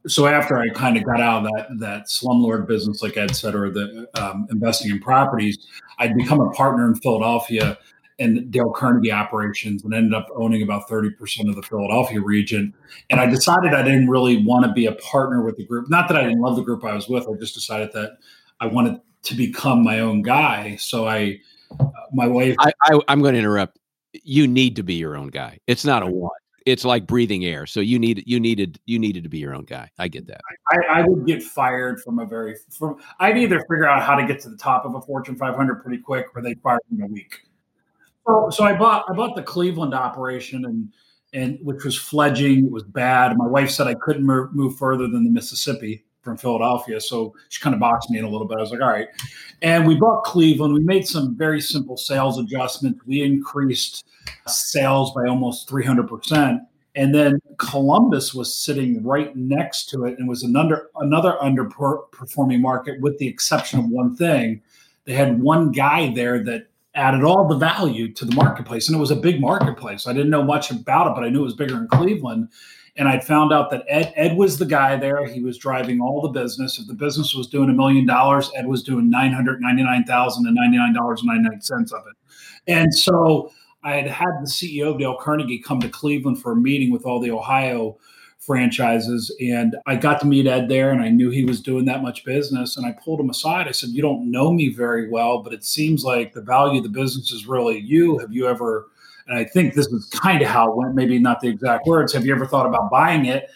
so 0.08 0.26
after 0.26 0.58
I 0.58 0.70
kind 0.70 0.98
of 0.98 1.04
got 1.04 1.22
out 1.22 1.46
of 1.46 1.52
that 1.52 1.80
that 1.80 2.08
slumlord 2.08 2.68
business, 2.68 3.02
like 3.02 3.18
Ed 3.18 3.36
said, 3.36 3.56
or 3.56 3.70
the 3.70 4.08
um, 4.16 4.48
investing 4.52 4.92
in 4.92 5.00
properties, 5.00 5.58
I'd 6.00 6.16
become 6.16 6.40
a 6.40 6.50
partner 6.52 6.88
in 6.88 6.96
Philadelphia 6.96 7.78
and 8.20 8.52
Dale 8.52 8.72
Carnegie 8.72 9.12
operations 9.12 9.84
and 9.84 9.94
ended 9.94 10.14
up 10.14 10.28
owning 10.36 10.62
about 10.62 10.88
30% 10.88 11.50
of 11.50 11.56
the 11.56 11.64
Philadelphia 11.64 12.22
region. 12.22 12.74
And 13.10 13.20
I 13.20 13.26
decided 13.26 13.74
I 13.74 13.82
didn't 13.82 14.10
really 14.10 14.46
want 14.46 14.64
to 14.66 14.72
be 14.72 14.86
a 14.86 14.92
partner 14.94 15.44
with 15.44 15.58
the 15.58 15.66
group. 15.66 15.90
Not 15.90 16.08
that 16.08 16.18
I 16.18 16.24
didn't 16.24 16.40
love 16.40 16.56
the 16.56 16.62
group 16.62 16.86
I 16.86 16.94
was 16.94 17.10
with, 17.10 17.28
I 17.28 17.34
just 17.40 17.56
decided 17.56 17.92
that 17.94 18.18
I 18.60 18.68
wanted 18.68 19.02
to 19.24 19.36
become 19.36 19.84
my 19.84 20.00
own 20.00 20.22
guy. 20.22 20.76
So 20.76 21.08
I, 21.08 21.40
uh, 21.80 21.86
my 22.14 22.28
wife. 22.28 22.56
I, 22.60 22.72
I, 22.84 23.00
I'm 23.08 23.22
going 23.22 23.34
to 23.34 23.40
interrupt. 23.40 23.80
You 24.24 24.46
need 24.46 24.76
to 24.76 24.84
be 24.84 24.96
your 24.96 25.16
own 25.16 25.30
guy. 25.30 25.58
It's 25.66 25.86
not 25.86 26.04
a 26.04 26.08
one 26.08 26.32
it's 26.66 26.86
like 26.86 27.08
breathing 27.08 27.46
air. 27.46 27.66
So 27.66 27.80
you 27.80 27.98
need 28.00 28.24
you 28.26 28.40
needed 28.40 28.80
you 28.86 29.00
needed 29.00 29.24
to 29.24 29.30
be 29.30 29.40
your 29.40 29.54
own 29.54 29.66
guy. 29.66 29.90
I 30.00 30.08
get 30.08 30.28
that. 30.28 30.42
I, 30.70 31.00
I, 31.00 31.08
would 31.08 31.26
get 31.26 31.42
fired 31.44 32.02
from 32.02 32.20
a 32.20 32.26
very 32.26 32.56
from. 32.78 32.98
I'd 33.20 33.38
either 33.38 33.60
figure 33.62 33.88
out 33.88 34.04
how 34.04 34.16
to 34.16 34.26
get 34.26 34.40
to 34.42 34.50
the 34.50 34.58
top 34.58 34.86
of 34.86 34.96
a 34.96 35.02
Fortune 35.02 35.36
500 35.36 35.84
pretty 35.84 36.02
quick, 36.02 36.28
or 36.36 36.42
they 36.42 36.54
fire 36.56 36.80
me 36.90 37.00
in 37.00 37.04
a 37.04 37.08
week. 37.08 37.40
So, 38.28 38.50
so 38.52 38.64
I 38.64 38.74
bought 38.74 39.06
I 39.10 39.14
bought 39.14 39.36
the 39.36 39.44
Cleveland 39.44 39.94
operation 39.94 40.66
and 40.66 40.90
and 41.34 41.60
which 41.64 41.84
was 41.84 41.98
fledging. 41.98 42.66
It 42.66 42.72
was 42.72 42.84
bad. 42.84 43.38
My 43.38 43.48
wife 43.48 43.72
said 43.72 43.88
I 43.88 43.96
couldn't 43.96 44.26
move, 44.26 44.54
move 44.54 44.78
further 44.78 45.08
than 45.08 45.24
the 45.24 45.30
Mississippi 45.30 46.04
from 46.22 46.38
Philadelphia, 46.38 47.02
so 47.02 47.34
she 47.50 47.62
kind 47.62 47.74
of 47.74 47.80
boxed 47.80 48.10
me 48.10 48.20
in 48.20 48.26
a 48.26 48.30
little 48.30 48.48
bit. 48.48 48.58
I 48.58 48.62
was 48.62 48.72
like, 48.72 48.82
all 48.82 48.90
right. 48.90 49.08
And 49.62 49.88
we 49.88 49.96
bought 49.96 50.24
Cleveland. 50.24 50.74
We 50.74 50.82
made 50.82 51.08
some 51.08 51.36
very 51.36 51.62
simple 51.62 51.98
sales 51.98 52.38
adjustments. 52.38 53.00
We 53.06 53.24
increased 53.24 54.06
sales 54.48 55.14
by 55.14 55.26
almost 55.28 55.68
three 55.68 55.86
hundred 55.86 56.08
percent. 56.08 56.62
And 56.96 57.16
then 57.16 57.40
Columbus 57.58 58.34
was 58.34 58.54
sitting 58.54 59.02
right 59.04 59.34
next 59.36 59.90
to 59.92 60.06
it 60.06 60.20
and 60.20 60.28
was 60.28 60.44
another 60.44 60.90
another 60.98 61.38
underperforming 61.42 62.60
market, 62.60 63.00
with 63.02 63.18
the 63.18 63.28
exception 63.28 63.80
of 63.80 63.88
one 63.88 64.16
thing. 64.16 64.62
They 65.06 65.14
had 65.14 65.42
one 65.42 65.72
guy 65.72 66.14
there 66.14 66.44
that 66.44 66.68
added 66.94 67.24
all 67.24 67.48
the 67.48 67.56
value 67.56 68.12
to 68.14 68.26
the 68.26 68.36
marketplace. 68.36 68.88
And 68.88 68.98
it 68.98 69.00
was 69.00 69.12
a 69.12 69.16
big 69.16 69.40
marketplace. 69.40 70.08
I 70.08 70.14
didn't 70.14 70.30
know 70.30 70.44
much 70.44 70.72
about 70.72 71.08
it, 71.08 71.16
but 71.16 71.24
I 71.24 71.30
knew 71.30 71.42
it 71.42 71.46
was 71.46 71.56
bigger 71.56 71.78
in 71.78 71.88
Cleveland. 71.88 72.50
And 72.98 73.08
I 73.08 73.20
found 73.20 73.54
out 73.54 73.72
that 73.72 73.86
Ed, 73.88 74.12
Ed 74.18 74.36
was 74.36 74.58
the 74.58 74.66
guy 74.66 74.98
there. 74.98 75.26
He 75.26 75.42
was 75.42 75.58
driving 75.58 76.02
all 76.02 76.22
the 76.22 76.28
business. 76.28 76.78
If 76.78 76.88
the 76.88 76.94
business 76.94 77.34
was 77.34 77.48
doing 77.48 77.70
a 77.70 77.74
million 77.74 78.06
dollars, 78.06 78.52
Ed 78.56 78.68
was 78.68 78.84
doing 78.84 79.10
nine 79.10 79.32
hundred 79.32 79.62
ninety 79.62 79.84
nine 79.84 80.04
thousand 80.04 80.46
and 80.46 80.56
ninety 80.56 80.78
nine 80.78 80.94
dollars 80.94 81.22
and 81.22 81.28
ninety 81.28 81.50
nine 81.50 81.62
cents 81.62 81.94
of 81.94 82.04
it. 82.08 82.18
And 82.68 82.94
so 82.94 83.52
I 83.84 83.96
had 83.96 84.08
had 84.08 84.32
the 84.42 84.48
CEO 84.48 84.92
of 84.92 85.00
Dale 85.00 85.16
Carnegie 85.16 85.60
come 85.60 85.80
to 85.80 85.90
Cleveland 85.90 86.42
for 86.42 86.52
a 86.52 86.56
meeting 86.56 86.92
with 86.92 87.06
all 87.06 87.22
the 87.22 87.32
Ohio 87.32 87.98
franchises. 88.42 89.34
And 89.40 89.78
I 89.86 89.96
got 89.96 90.20
to 90.22 90.26
meet 90.26 90.48
Ed 90.48 90.68
there 90.68 90.92
and 90.92 91.02
I 91.02 91.10
knew 91.10 91.30
he 91.30 91.46
was 91.46 91.62
doing 91.62 91.86
that 91.86 92.02
much 92.02 92.26
business. 92.26 92.76
And 92.76 92.86
I 92.86 92.92
pulled 92.92 93.20
him 93.20 93.30
aside. 93.30 93.68
I 93.68 93.72
said, 93.72 93.92
You 93.92 94.02
don't 94.02 94.30
know 94.30 94.52
me 94.52 94.70
very 94.70 95.10
well, 95.10 95.42
but 95.44 95.54
it 95.54 95.64
seems 95.64 96.04
like 96.04 96.34
the 96.34 96.42
value 96.42 96.80
of 96.80 96.84
the 96.84 96.90
business 96.90 97.32
is 97.32 97.46
really 97.46 97.80
you. 97.80 98.18
Have 98.18 98.34
you 98.34 98.48
ever, 98.48 98.90
and 99.28 99.38
I 99.38 99.46
think 99.46 99.76
this 99.76 99.88
is 99.88 100.08
kind 100.08 100.42
of 100.42 100.48
how 100.48 100.72
it 100.72 100.76
went, 100.76 100.96
maybe 100.96 101.20
not 101.20 101.40
the 101.40 101.50
exact 101.50 101.86
words, 101.86 102.12
have 102.14 102.26
you 102.26 102.34
ever 102.34 102.48
thought 102.48 102.66
about 102.66 102.90
buying 102.90 103.26
it? 103.26 103.50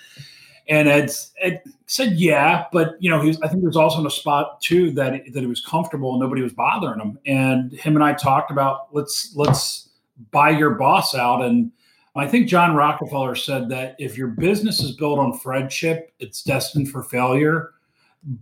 And 0.68 0.88
Ed, 0.88 1.12
Ed 1.42 1.62
said, 1.88 2.14
yeah, 2.14 2.66
but 2.72 2.96
you 3.00 3.10
know, 3.10 3.22
he 3.22 3.28
was, 3.28 3.42
I 3.42 3.48
think 3.48 3.62
he 3.62 3.68
was 3.68 3.78
also 3.78 4.00
in 4.00 4.06
a 4.06 4.12
spot 4.12 4.62
too 4.62 4.92
that 4.92 5.22
that 5.34 5.40
he 5.40 5.48
was 5.48 5.62
comfortable 5.62 6.12
and 6.12 6.20
nobody 6.20 6.42
was 6.42 6.54
bothering 6.54 7.00
him. 7.00 7.20
And 7.26 7.72
him 7.72 7.96
and 7.96 8.04
I 8.04 8.14
talked 8.14 8.52
about 8.52 8.88
let's 8.92 9.36
let's 9.36 9.90
buy 10.32 10.52
your 10.52 10.72
boss 10.72 11.14
out 11.14 11.44
and 11.44 11.72
I 12.16 12.28
think 12.28 12.48
John 12.48 12.76
Rockefeller 12.76 13.36
said 13.36 13.68
that 13.70 13.96
if 14.00 14.18
your 14.18 14.30
business 14.30 14.80
is 14.80 14.96
built 14.96 15.20
on 15.20 15.38
friendship, 15.38 16.14
it's 16.20 16.44
destined 16.44 16.90
for 16.90 17.04
failure. 17.04 17.72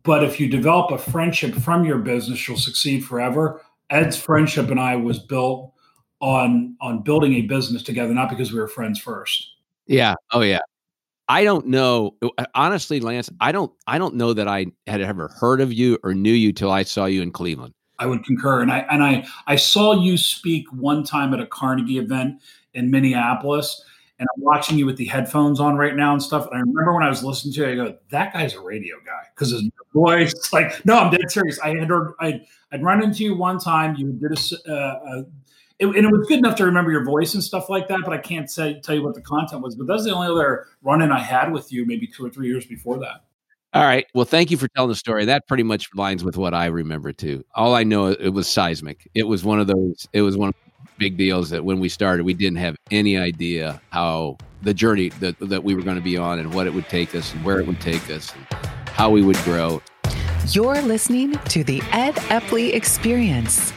But 0.03 0.23
if 0.23 0.39
you 0.39 0.47
develop 0.47 0.91
a 0.91 0.97
friendship 0.97 1.55
from 1.55 1.83
your 1.83 1.97
business, 1.97 2.47
you'll 2.47 2.57
succeed 2.57 3.03
forever. 3.03 3.61
Ed's 3.89 4.17
friendship 4.17 4.69
and 4.69 4.79
I 4.79 4.95
was 4.95 5.19
built 5.19 5.73
on 6.19 6.75
on 6.79 7.01
building 7.01 7.33
a 7.33 7.41
business 7.41 7.83
together, 7.83 8.13
not 8.13 8.29
because 8.29 8.53
we 8.53 8.59
were 8.59 8.67
friends 8.67 8.99
first. 8.99 9.55
Yeah. 9.87 10.13
Oh 10.31 10.41
yeah. 10.41 10.61
I 11.27 11.43
don't 11.43 11.67
know. 11.67 12.15
Honestly, 12.55 12.99
Lance, 12.99 13.29
I 13.39 13.51
don't 13.51 13.71
I 13.87 13.97
don't 13.97 14.15
know 14.15 14.33
that 14.33 14.47
I 14.47 14.67
had 14.87 15.01
ever 15.01 15.29
heard 15.39 15.61
of 15.61 15.73
you 15.73 15.97
or 16.03 16.13
knew 16.13 16.33
you 16.33 16.53
till 16.53 16.71
I 16.71 16.83
saw 16.83 17.05
you 17.05 17.21
in 17.21 17.31
Cleveland. 17.31 17.73
I 18.03 18.05
would 18.05 18.25
concur. 18.25 18.61
And 18.61 18.71
I 18.71 18.79
and 18.91 19.01
I 19.01 19.25
I 19.47 19.55
saw 19.55 19.93
you 19.93 20.17
speak 20.17 20.67
one 20.73 21.03
time 21.03 21.33
at 21.33 21.39
a 21.39 21.45
Carnegie 21.47 21.97
event 21.97 22.41
in 22.73 22.91
Minneapolis, 22.91 23.81
and 24.19 24.27
I'm 24.35 24.43
watching 24.43 24.77
you 24.77 24.85
with 24.85 24.97
the 24.97 25.05
headphones 25.05 25.61
on 25.61 25.77
right 25.77 25.95
now 25.95 26.11
and 26.11 26.21
stuff. 26.21 26.45
And 26.47 26.55
I 26.55 26.59
remember 26.59 26.93
when 26.93 27.03
I 27.03 27.09
was 27.09 27.23
listening 27.23 27.53
to 27.55 27.63
it, 27.63 27.71
I 27.71 27.75
go, 27.75 27.97
"That 28.09 28.33
guy's 28.33 28.55
a 28.55 28.61
radio 28.61 28.97
guy," 29.05 29.27
because 29.33 29.51
his 29.51 29.69
voice. 29.93 30.33
Like, 30.53 30.85
no, 30.85 30.99
I'm 30.99 31.11
dead 31.11 31.31
serious. 31.31 31.59
I 31.59 31.69
had 31.69 31.87
heard, 31.87 32.13
I'd, 32.19 32.45
I'd 32.71 32.83
run 32.83 33.01
into 33.01 33.23
you 33.23 33.35
one 33.35 33.57
time. 33.57 33.95
You 33.95 34.11
did 34.11 34.31
a, 34.31 34.71
uh, 34.71 34.73
uh, 34.73 35.23
it, 35.79 35.87
and 35.87 35.95
it 35.95 36.11
was 36.11 36.27
good 36.27 36.39
enough 36.39 36.55
to 36.57 36.65
remember 36.65 36.91
your 36.91 37.03
voice 37.03 37.33
and 37.33 37.43
stuff 37.43 37.69
like 37.69 37.87
that. 37.87 38.01
But 38.03 38.13
I 38.13 38.19
can't 38.19 38.51
say 38.51 38.79
tell 38.81 38.93
you 38.93 39.01
what 39.01 39.15
the 39.15 39.21
content 39.21 39.61
was. 39.63 39.75
But 39.75 39.87
that's 39.87 40.03
the 40.03 40.13
only 40.13 40.27
other 40.27 40.67
run 40.83 41.01
in 41.01 41.11
I 41.11 41.19
had 41.19 41.51
with 41.51 41.71
you, 41.71 41.85
maybe 41.85 42.05
two 42.05 42.25
or 42.25 42.29
three 42.29 42.47
years 42.47 42.65
before 42.65 42.99
that. 42.99 43.23
All 43.73 43.83
right. 43.83 44.05
Well, 44.13 44.25
thank 44.25 44.51
you 44.51 44.57
for 44.57 44.67
telling 44.67 44.89
the 44.89 44.95
story. 44.95 45.25
That 45.25 45.47
pretty 45.47 45.63
much 45.63 45.89
aligns 45.91 46.23
with 46.23 46.37
what 46.37 46.53
I 46.53 46.67
remember 46.67 47.11
too. 47.11 47.43
All 47.55 47.73
I 47.73 47.83
know 47.83 48.07
it 48.07 48.29
was 48.29 48.47
seismic. 48.47 49.09
It 49.15 49.23
was 49.23 49.43
one 49.43 49.59
of 49.59 49.65
those. 49.65 50.07
It 50.13 50.21
was 50.21 50.37
one 50.37 50.49
of 50.49 50.55
big 50.99 51.17
deals 51.17 51.49
that 51.49 51.65
when 51.65 51.79
we 51.79 51.89
started, 51.89 52.23
we 52.23 52.35
didn't 52.35 52.59
have 52.59 52.75
any 52.91 53.17
idea 53.17 53.81
how 53.89 54.37
the 54.61 54.73
journey 54.73 55.09
that, 55.19 55.37
that 55.39 55.63
we 55.63 55.73
were 55.73 55.81
going 55.81 55.97
to 55.97 56.03
be 56.03 56.17
on 56.17 56.39
and 56.39 56.53
what 56.53 56.67
it 56.67 56.73
would 56.73 56.87
take 56.87 57.15
us 57.15 57.33
and 57.33 57.43
where 57.43 57.59
it 57.59 57.67
would 57.67 57.81
take 57.81 58.09
us 58.11 58.31
and 58.35 58.45
how 58.89 59.09
we 59.09 59.23
would 59.23 59.37
grow. 59.37 59.81
You're 60.49 60.81
listening 60.81 61.31
to 61.31 61.63
the 61.63 61.81
Ed 61.91 62.15
Epley 62.15 62.73
Experience. 62.73 63.73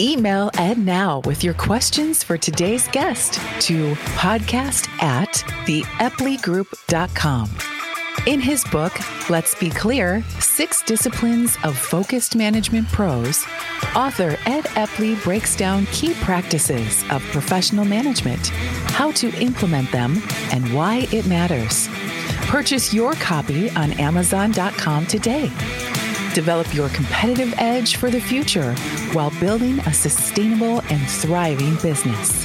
Email 0.00 0.50
Ed 0.54 0.78
now 0.78 1.22
with 1.24 1.42
your 1.42 1.54
questions 1.54 2.22
for 2.22 2.38
today's 2.38 2.86
guest 2.88 3.34
to 3.62 3.94
podcast 4.16 4.88
at 5.02 5.32
theepleygroup.com. 5.66 7.77
In 8.26 8.40
his 8.40 8.64
book, 8.64 8.92
Let's 9.30 9.54
Be 9.54 9.70
Clear 9.70 10.22
Six 10.40 10.82
Disciplines 10.82 11.56
of 11.64 11.78
Focused 11.78 12.36
Management 12.36 12.88
Pros, 12.88 13.46
author 13.94 14.36
Ed 14.44 14.64
Epley 14.74 15.22
breaks 15.22 15.56
down 15.56 15.86
key 15.86 16.12
practices 16.14 17.04
of 17.10 17.22
professional 17.32 17.84
management, 17.84 18.48
how 18.88 19.12
to 19.12 19.30
implement 19.40 19.90
them, 19.92 20.22
and 20.52 20.74
why 20.74 21.08
it 21.10 21.26
matters. 21.26 21.88
Purchase 22.48 22.92
your 22.92 23.14
copy 23.14 23.70
on 23.70 23.92
Amazon.com 23.92 25.06
today. 25.06 25.50
Develop 26.34 26.74
your 26.74 26.90
competitive 26.90 27.54
edge 27.56 27.96
for 27.96 28.10
the 28.10 28.20
future 28.20 28.74
while 29.12 29.32
building 29.40 29.78
a 29.80 29.92
sustainable 29.92 30.80
and 30.90 31.08
thriving 31.08 31.76
business. 31.76 32.44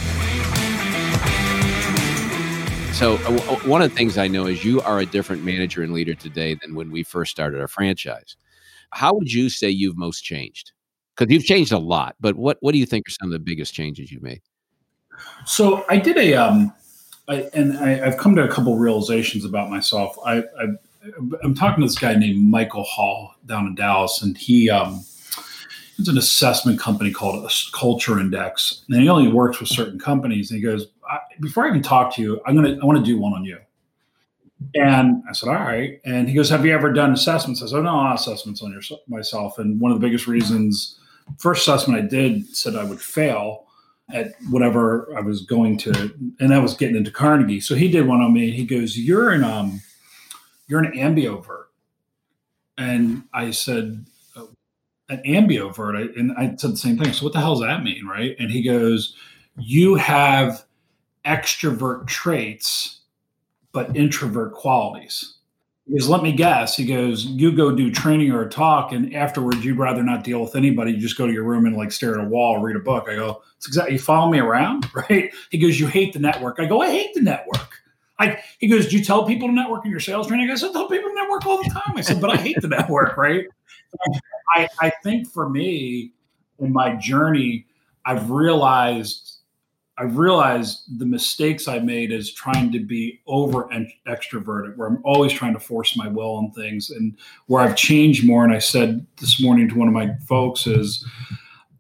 So, 2.94 3.16
uh, 3.16 3.56
one 3.68 3.82
of 3.82 3.90
the 3.90 3.96
things 3.96 4.20
I 4.20 4.28
know 4.28 4.46
is 4.46 4.64
you 4.64 4.80
are 4.82 5.00
a 5.00 5.06
different 5.06 5.44
manager 5.44 5.82
and 5.82 5.94
leader 5.94 6.14
today 6.14 6.54
than 6.54 6.76
when 6.76 6.92
we 6.92 7.02
first 7.02 7.32
started 7.32 7.60
our 7.60 7.68
franchise. 7.68 8.38
How 8.92 9.16
would 9.16 9.34
you 9.34 9.50
say 9.50 9.68
you've 9.68 9.98
most 9.98 10.22
changed? 10.22 10.72
Because 11.18 11.34
you've 11.34 11.44
changed 11.44 11.72
a 11.72 11.80
lot, 11.80 12.16
but 12.20 12.36
what, 12.36 12.58
what 12.62 12.72
do 12.72 12.78
you 12.78 12.86
think 12.86 13.08
are 13.08 13.12
some 13.12 13.30
of 13.30 13.32
the 13.32 13.40
biggest 13.40 13.74
changes 13.74 14.12
you've 14.12 14.22
made? 14.22 14.42
So, 15.44 15.84
I 15.90 15.98
did 15.98 16.18
a, 16.18 16.36
um, 16.36 16.72
I, 17.28 17.50
and 17.56 17.78
I, 17.80 17.96
have 17.96 18.18
come 18.18 18.36
to 18.36 18.44
a 18.44 18.48
couple 18.48 18.78
realizations 18.78 19.44
about 19.44 19.72
myself. 19.72 20.16
I, 20.24 20.38
I 20.38 20.68
I'm 21.44 21.56
talking 21.56 21.82
to 21.82 21.88
this 21.88 21.98
guy 21.98 22.14
named 22.14 22.48
Michael 22.48 22.84
Hall 22.84 23.36
down 23.48 23.66
in 23.66 23.76
Dallas, 23.76 24.22
and 24.22 24.38
he 24.38 24.70
um, 24.70 25.04
it's 25.98 26.08
an 26.10 26.18
assessment 26.18 26.80
company 26.80 27.12
called 27.12 27.44
a 27.44 27.50
Culture 27.76 28.20
Index, 28.20 28.86
and 28.88 29.02
he 29.02 29.10
only 29.10 29.32
works 29.32 29.60
with 29.60 29.70
certain 29.70 30.00
companies. 30.00 30.52
And 30.52 30.60
he 30.60 30.64
goes, 30.64 30.88
"Before 31.40 31.66
I 31.66 31.70
even 31.70 31.82
talk 31.82 32.14
to 32.16 32.22
you, 32.22 32.42
I'm 32.46 32.56
gonna 32.56 32.78
I 32.82 32.86
want 32.86 33.00
to 33.00 33.06
do 33.06 33.20
one 33.20 33.34
on 33.34 33.44
you." 33.46 33.60
And 34.76 35.24
I 35.30 35.34
said, 35.34 35.50
"All 35.50 35.56
right." 35.56 36.00
And 36.06 36.28
he 36.28 36.34
goes, 36.34 36.50
"Have 36.50 36.66
you 36.66 36.74
ever 36.74 36.92
done 36.92 37.12
assessments?" 37.12 37.62
I 37.62 37.68
said, 37.68 37.84
"No, 37.84 38.04
not 38.04 38.20
assessments 38.20 38.62
on 38.62 38.72
your, 38.72 38.82
myself." 39.08 39.60
And 39.60 39.80
one 39.80 39.92
of 39.92 40.00
the 40.00 40.06
biggest 40.06 40.28
reasons, 40.28 41.00
first 41.38 41.68
assessment 41.68 42.00
I 42.00 42.08
did 42.08 42.56
said 42.56 42.76
I 42.76 42.84
would 42.84 43.02
fail 43.02 43.66
at 44.10 44.34
whatever 44.50 45.10
I 45.18 45.22
was 45.22 45.42
going 45.42 45.78
to, 45.80 46.14
and 46.40 46.54
I 46.54 46.60
was 46.60 46.76
getting 46.76 46.96
into 46.96 47.12
Carnegie. 47.12 47.62
So 47.62 47.76
he 47.76 47.90
did 47.90 48.08
one 48.08 48.22
on 48.22 48.34
me. 48.34 48.46
and 48.46 48.54
He 48.54 48.66
goes, 48.66 48.98
"You're 48.98 49.32
an 49.32 49.44
um." 49.44 49.82
you're 50.68 50.84
an 50.84 50.94
ambivert. 50.94 51.66
And 52.78 53.24
I 53.34 53.52
said, 53.52 54.06
oh, 54.36 54.50
an 55.10 55.22
ambivert. 55.24 55.96
I, 55.96 56.20
and 56.20 56.32
I 56.34 56.56
said 56.56 56.72
the 56.72 56.78
same 56.78 56.98
thing. 56.98 57.14
So 57.14 57.26
what 57.26 57.34
the 57.34 57.40
hell 57.40 57.56
does 57.56 57.62
that 57.62 57.84
mean? 57.84 58.06
Right. 58.06 58.36
And 58.40 58.50
he 58.50 58.64
goes, 58.64 59.16
you 59.58 59.96
have 59.96 60.66
extrovert 61.26 62.08
traits, 62.08 63.02
but 63.72 63.96
introvert 63.96 64.54
qualities. 64.54 65.36
He 65.86 65.98
goes, 65.98 66.08
let 66.08 66.24
me 66.24 66.32
guess. 66.32 66.78
He 66.78 66.86
goes, 66.86 67.26
you 67.26 67.52
go 67.52 67.76
do 67.76 67.92
training 67.92 68.32
or 68.32 68.44
a 68.44 68.50
talk, 68.50 68.94
and 68.94 69.14
afterwards 69.14 69.66
you'd 69.66 69.78
rather 69.78 70.02
not 70.02 70.24
deal 70.24 70.40
with 70.40 70.56
anybody. 70.56 70.92
You 70.92 70.98
just 70.98 71.18
go 71.18 71.28
to 71.28 71.34
your 71.34 71.44
room 71.44 71.66
and 71.66 71.76
like 71.76 71.92
stare 71.92 72.18
at 72.18 72.26
a 72.26 72.30
wall, 72.30 72.60
read 72.60 72.78
a 72.78 72.80
book. 72.80 73.10
I 73.10 73.16
go, 73.16 73.42
it's 73.58 73.68
exactly. 73.68 73.94
You 73.94 74.00
follow 74.00 74.32
me 74.32 74.40
around, 74.40 74.88
right? 74.96 75.34
He 75.50 75.58
goes, 75.58 75.80
you 75.80 75.88
hate 75.88 76.14
the 76.14 76.20
network. 76.20 76.60
I 76.60 76.66
go, 76.66 76.82
I 76.82 76.90
hate 76.90 77.14
the 77.14 77.22
network. 77.22 77.82
I, 78.20 78.40
he 78.60 78.68
goes, 78.68 78.88
Do 78.88 78.98
you 78.98 79.04
tell 79.04 79.26
people 79.26 79.48
to 79.48 79.54
network 79.54 79.86
in 79.86 79.92
your 79.92 80.00
sales 80.00 80.28
training? 80.28 80.50
I 80.50 80.56
said, 80.56 80.72
tell 80.72 80.88
people 80.88 81.10
to 81.10 81.16
network 81.16 81.46
all 81.46 81.62
the 81.62 81.70
time. 81.70 81.98
I 81.98 82.02
said, 82.02 82.22
But 82.22 82.30
I 82.30 82.38
hate 82.38 82.62
the 82.62 82.68
network, 82.68 83.18
right? 83.18 83.46
I, 84.56 84.70
I 84.80 84.92
think 85.04 85.28
for 85.28 85.50
me, 85.50 86.14
in 86.60 86.72
my 86.72 86.96
journey, 86.96 87.66
I've 88.06 88.30
realized 88.30 89.33
I've 89.98 90.18
realized 90.18 91.00
the 91.00 91.06
mistakes 91.06 91.68
I 91.68 91.80
made 91.80 92.12
is 92.12 92.34
trying 92.34 92.72
to 92.72 92.80
be 92.80 93.22
over 93.28 93.70
extroverted, 94.08 94.76
where 94.76 94.88
I'm 94.88 95.02
always 95.04 95.32
trying 95.32 95.54
to 95.54 95.60
force 95.60 95.96
my 95.96 96.08
will 96.08 96.36
on 96.36 96.52
things, 96.52 96.90
and 96.90 97.16
where 97.46 97.62
I've 97.62 97.76
changed 97.76 98.26
more. 98.26 98.44
And 98.44 98.54
I 98.54 98.60
said 98.60 99.06
this 99.18 99.42
morning 99.42 99.70
to 99.70 99.76
one 99.78 99.88
of 99.88 99.94
my 99.94 100.16
folks 100.28 100.66
is 100.66 101.06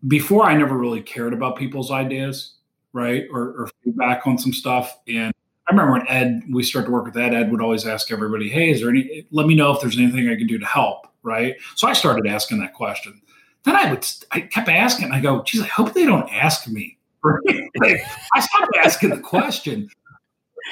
before 0.07 0.43
I 0.43 0.55
never 0.55 0.77
really 0.77 1.01
cared 1.01 1.33
about 1.33 1.55
people's 1.55 1.89
ideas, 1.89 2.53
right, 2.91 3.25
or, 3.31 3.41
or 3.41 3.69
feedback 3.83 4.27
on 4.27 4.37
some 4.37 4.53
stuff, 4.53 4.99
and 5.07 5.33
I 5.67 5.71
remember 5.71 5.93
when 5.93 6.07
Ed, 6.07 6.43
we 6.51 6.63
started 6.63 6.87
to 6.87 6.91
work 6.91 7.05
with 7.05 7.17
Ed, 7.17 7.33
Ed 7.33 7.51
would 7.51 7.61
always 7.61 7.85
ask 7.85 8.11
everybody, 8.11 8.49
Hey, 8.49 8.71
is 8.71 8.81
there 8.81 8.89
any, 8.89 9.25
let 9.31 9.47
me 9.47 9.55
know 9.55 9.71
if 9.71 9.81
there's 9.81 9.97
anything 9.97 10.29
I 10.29 10.35
can 10.35 10.47
do 10.47 10.59
to 10.59 10.65
help. 10.65 11.07
Right. 11.23 11.55
So 11.75 11.87
I 11.87 11.93
started 11.93 12.27
asking 12.27 12.59
that 12.59 12.73
question. 12.73 13.21
Then 13.63 13.77
I 13.77 13.93
would, 13.93 14.05
I 14.31 14.41
kept 14.41 14.67
asking, 14.67 15.13
I 15.13 15.21
go, 15.21 15.41
geez, 15.43 15.61
I 15.61 15.67
hope 15.67 15.93
they 15.93 16.05
don't 16.05 16.29
ask 16.29 16.67
me. 16.67 16.97
I 17.83 18.39
stopped 18.39 18.77
asking 18.83 19.09
the 19.11 19.19
question. 19.19 19.89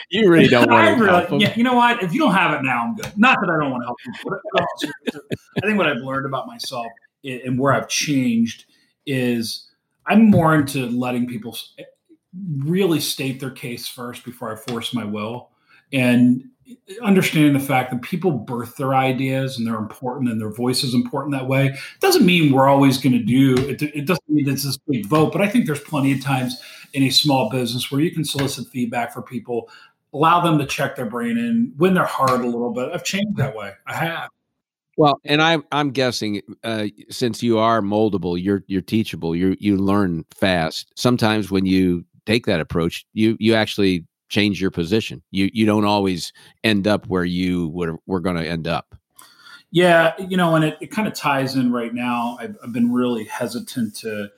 You 0.10 0.30
really 0.30 0.48
don't 0.48 0.70
want 0.70 0.98
to 0.98 1.06
help 1.06 1.30
them. 1.30 1.40
Yeah, 1.40 1.54
you 1.56 1.64
know 1.64 1.74
what? 1.74 2.02
If 2.02 2.14
you 2.14 2.20
don't 2.20 2.34
have 2.34 2.54
it 2.54 2.64
now, 2.64 2.84
I'm 2.84 2.96
good. 2.96 3.12
Not 3.18 3.38
that 3.42 3.50
I 3.50 3.62
don't 3.62 3.72
want 3.72 3.84
to 3.84 3.86
help 3.86 3.98
you. 4.06 5.22
I 5.58 5.66
think 5.66 5.78
what 5.78 5.88
I've 5.88 5.98
learned 5.98 6.26
about 6.26 6.48
myself 6.48 6.88
and 7.24 7.60
where 7.60 7.74
I've 7.74 7.88
changed 7.88 8.66
is 9.06 9.70
I'm 10.06 10.30
more 10.30 10.56
into 10.56 10.88
letting 10.88 11.28
people 11.28 11.58
really 12.60 13.00
state 13.00 13.40
their 13.40 13.52
case 13.52 13.88
first 13.88 14.24
before 14.24 14.52
I 14.52 14.56
force 14.56 14.94
my 14.94 15.04
will. 15.04 15.50
And 15.92 16.46
understanding 17.02 17.54
the 17.54 17.60
fact 17.60 17.92
that 17.92 18.02
people 18.02 18.32
birth 18.32 18.78
their 18.78 18.96
ideas 18.96 19.58
and 19.58 19.66
they're 19.66 19.76
important 19.76 20.30
and 20.30 20.40
their 20.40 20.52
voice 20.52 20.84
is 20.84 20.94
important 20.94 21.34
that 21.34 21.48
way 21.48 21.76
doesn't 22.00 22.26
mean 22.26 22.52
we're 22.52 22.68
always 22.68 22.98
going 22.98 23.14
to 23.14 23.24
do 23.24 23.56
it. 23.68 23.82
It 23.82 24.06
doesn't 24.06 24.30
mean 24.30 24.50
it's 24.50 24.64
this 24.64 24.78
big 24.88 25.06
vote, 25.06 25.32
but 25.32 25.42
I 25.42 25.48
think 25.48 25.66
there's 25.66 25.82
plenty 25.82 26.12
of 26.14 26.22
times 26.22 26.62
in 26.94 27.04
a 27.04 27.10
small 27.10 27.50
business 27.50 27.92
where 27.92 28.02
you 28.02 28.12
can 28.12 28.26
solicit 28.26 28.68
feedback 28.68 29.14
for 29.14 29.22
people, 29.22 29.70
allow 30.14 30.42
them 30.42 30.58
to 30.60 30.66
check 30.66 30.96
their 30.96 31.06
brain 31.06 31.38
and 31.38 31.74
win 31.78 31.94
their 31.94 32.06
heart 32.06 32.42
a 32.42 32.46
little 32.46 32.72
bit. 32.72 32.90
I've 32.94 33.04
changed 33.04 33.38
that 33.38 33.56
way. 33.56 33.74
I 33.88 33.96
have. 33.96 34.30
Well, 34.98 35.22
and 35.24 35.42
I'm 35.42 35.64
I'm 35.72 35.92
guessing 35.92 36.42
uh, 36.64 36.88
since 37.10 37.42
you 37.42 37.58
are 37.58 37.82
moldable, 37.82 38.42
you're 38.42 38.64
you're 38.68 38.82
teachable. 38.82 39.36
You 39.36 39.56
you 39.60 39.78
learn 39.78 40.26
fast. 40.36 40.92
Sometimes 40.96 41.50
when 41.50 41.66
you 41.66 42.06
take 42.26 42.46
that 42.46 42.60
approach, 42.60 43.06
you 43.14 43.38
you 43.40 43.56
actually 43.56 44.06
change 44.32 44.60
your 44.60 44.72
position. 44.72 45.22
You 45.30 45.52
you 45.54 45.66
don't 45.68 45.86
always 45.86 46.34
end 46.64 46.88
up 46.88 47.06
where 47.08 47.26
you 47.26 47.68
were, 47.70 47.98
were 48.08 48.22
going 48.22 48.38
to 48.38 48.48
end 48.48 48.68
up. 48.68 48.96
Yeah, 49.70 50.14
you 50.18 50.36
know, 50.36 50.56
and 50.56 50.66
it, 50.66 50.78
it 50.82 50.88
kind 50.88 51.08
of 51.08 51.14
ties 51.14 51.56
in 51.56 51.72
right 51.72 51.94
now. 51.94 52.38
I've, 52.40 52.58
I've 52.64 52.74
been 52.74 52.92
really 52.92 53.26
hesitant 53.26 53.96
to 53.98 54.30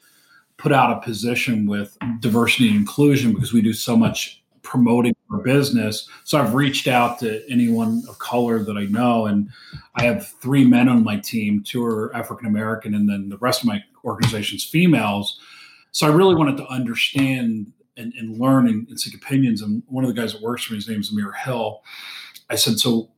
put 0.57 0.71
out 0.71 0.95
a 0.95 1.01
position 1.01 1.65
with 1.65 1.97
diversity 2.19 2.67
and 2.67 2.77
inclusion 2.77 3.33
because 3.33 3.53
we 3.53 3.61
do 3.61 3.73
so 3.73 3.95
much 3.95 4.43
promoting 4.61 5.15
our 5.31 5.39
business. 5.39 6.07
So 6.23 6.39
I've 6.39 6.53
reached 6.53 6.87
out 6.87 7.19
to 7.19 7.43
anyone 7.49 8.03
of 8.07 8.19
color 8.19 8.63
that 8.63 8.77
I 8.77 8.85
know, 8.85 9.25
and 9.25 9.49
I 9.95 10.03
have 10.03 10.27
three 10.27 10.65
men 10.65 10.87
on 10.87 11.03
my 11.03 11.17
team. 11.17 11.63
Two 11.63 11.83
are 11.83 12.15
African 12.15 12.47
American, 12.47 12.93
and 12.93 13.09
then 13.09 13.29
the 13.29 13.37
rest 13.37 13.61
of 13.61 13.67
my 13.67 13.83
organization's 14.03 14.63
females. 14.63 15.39
So 15.91 16.07
I 16.07 16.11
really 16.11 16.35
wanted 16.35 16.57
to 16.57 16.67
understand 16.67 17.71
and, 17.97 18.13
and 18.13 18.39
learn 18.39 18.67
and, 18.67 18.87
and, 18.87 18.99
seek 18.99 19.13
opinions. 19.13 19.61
And 19.61 19.83
one 19.87 20.03
of 20.03 20.13
the 20.13 20.19
guys 20.19 20.33
that 20.33 20.41
works 20.41 20.63
for 20.63 20.73
me, 20.73 20.77
his 20.77 20.87
name 20.87 20.99
is 20.99 21.11
Amir 21.11 21.31
Hill. 21.31 21.81
I 22.49 22.55
said, 22.55 22.79
so 22.79 23.09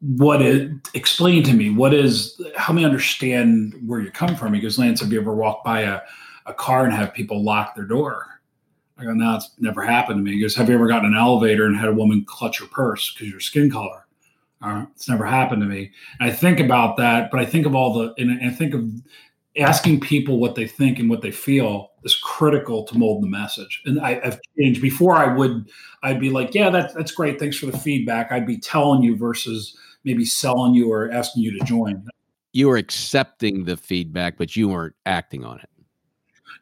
what 0.00 0.42
is, 0.42 0.70
explain 0.94 1.42
to 1.44 1.52
me, 1.52 1.70
what 1.70 1.94
is, 1.94 2.40
help 2.56 2.76
me 2.76 2.84
understand 2.84 3.74
where 3.86 4.00
you 4.00 4.10
come 4.10 4.36
from. 4.36 4.54
He 4.54 4.60
goes, 4.60 4.78
Lance, 4.78 5.00
have 5.00 5.12
you 5.12 5.20
ever 5.20 5.34
walked 5.34 5.64
by 5.64 5.82
a, 5.82 6.00
a 6.46 6.54
car 6.54 6.84
and 6.84 6.94
have 6.94 7.14
people 7.14 7.42
lock 7.42 7.74
their 7.74 7.84
door? 7.84 8.40
I 8.98 9.04
go, 9.04 9.12
no, 9.12 9.36
it's 9.36 9.50
never 9.58 9.82
happened 9.82 10.18
to 10.18 10.22
me. 10.22 10.32
He 10.32 10.40
goes, 10.40 10.56
have 10.56 10.68
you 10.68 10.74
ever 10.74 10.88
gotten 10.88 11.12
an 11.12 11.18
elevator 11.18 11.66
and 11.66 11.76
had 11.76 11.88
a 11.88 11.94
woman 11.94 12.24
clutch 12.26 12.58
your 12.58 12.68
purse 12.68 13.12
because 13.12 13.28
your 13.28 13.40
skin 13.40 13.70
color? 13.70 14.06
Uh, 14.60 14.86
it's 14.94 15.08
never 15.08 15.24
happened 15.24 15.62
to 15.62 15.68
me. 15.68 15.92
And 16.18 16.30
I 16.30 16.34
think 16.34 16.58
about 16.58 16.96
that, 16.96 17.30
but 17.30 17.40
I 17.40 17.46
think 17.46 17.64
of 17.64 17.76
all 17.76 17.92
the, 17.92 18.14
and 18.18 18.44
I 18.44 18.50
think 18.50 18.74
of 18.74 18.90
asking 19.58 20.00
people 20.00 20.38
what 20.38 20.54
they 20.54 20.66
think 20.66 20.98
and 20.98 21.10
what 21.10 21.22
they 21.22 21.30
feel 21.30 21.90
is 22.04 22.14
critical 22.16 22.84
to 22.84 22.98
mold 22.98 23.22
the 23.22 23.28
message. 23.28 23.82
And 23.84 24.00
I, 24.00 24.20
have 24.24 24.40
changed. 24.58 24.80
Before 24.80 25.14
I 25.14 25.34
would, 25.34 25.70
I'd 26.02 26.20
be 26.20 26.30
like, 26.30 26.54
yeah, 26.54 26.70
that's 26.70 26.94
that's 26.94 27.12
great. 27.12 27.38
Thanks 27.38 27.56
for 27.56 27.66
the 27.66 27.76
feedback. 27.76 28.30
I'd 28.30 28.46
be 28.46 28.58
telling 28.58 29.02
you 29.02 29.16
versus 29.16 29.76
maybe 30.04 30.24
selling 30.24 30.74
you 30.74 30.92
or 30.92 31.10
asking 31.10 31.42
you 31.42 31.58
to 31.58 31.64
join. 31.64 32.06
You 32.52 32.68
were 32.68 32.76
accepting 32.76 33.64
the 33.64 33.76
feedback, 33.76 34.38
but 34.38 34.56
you 34.56 34.68
weren't 34.68 34.94
acting 35.06 35.44
on 35.44 35.58
it. 35.58 35.68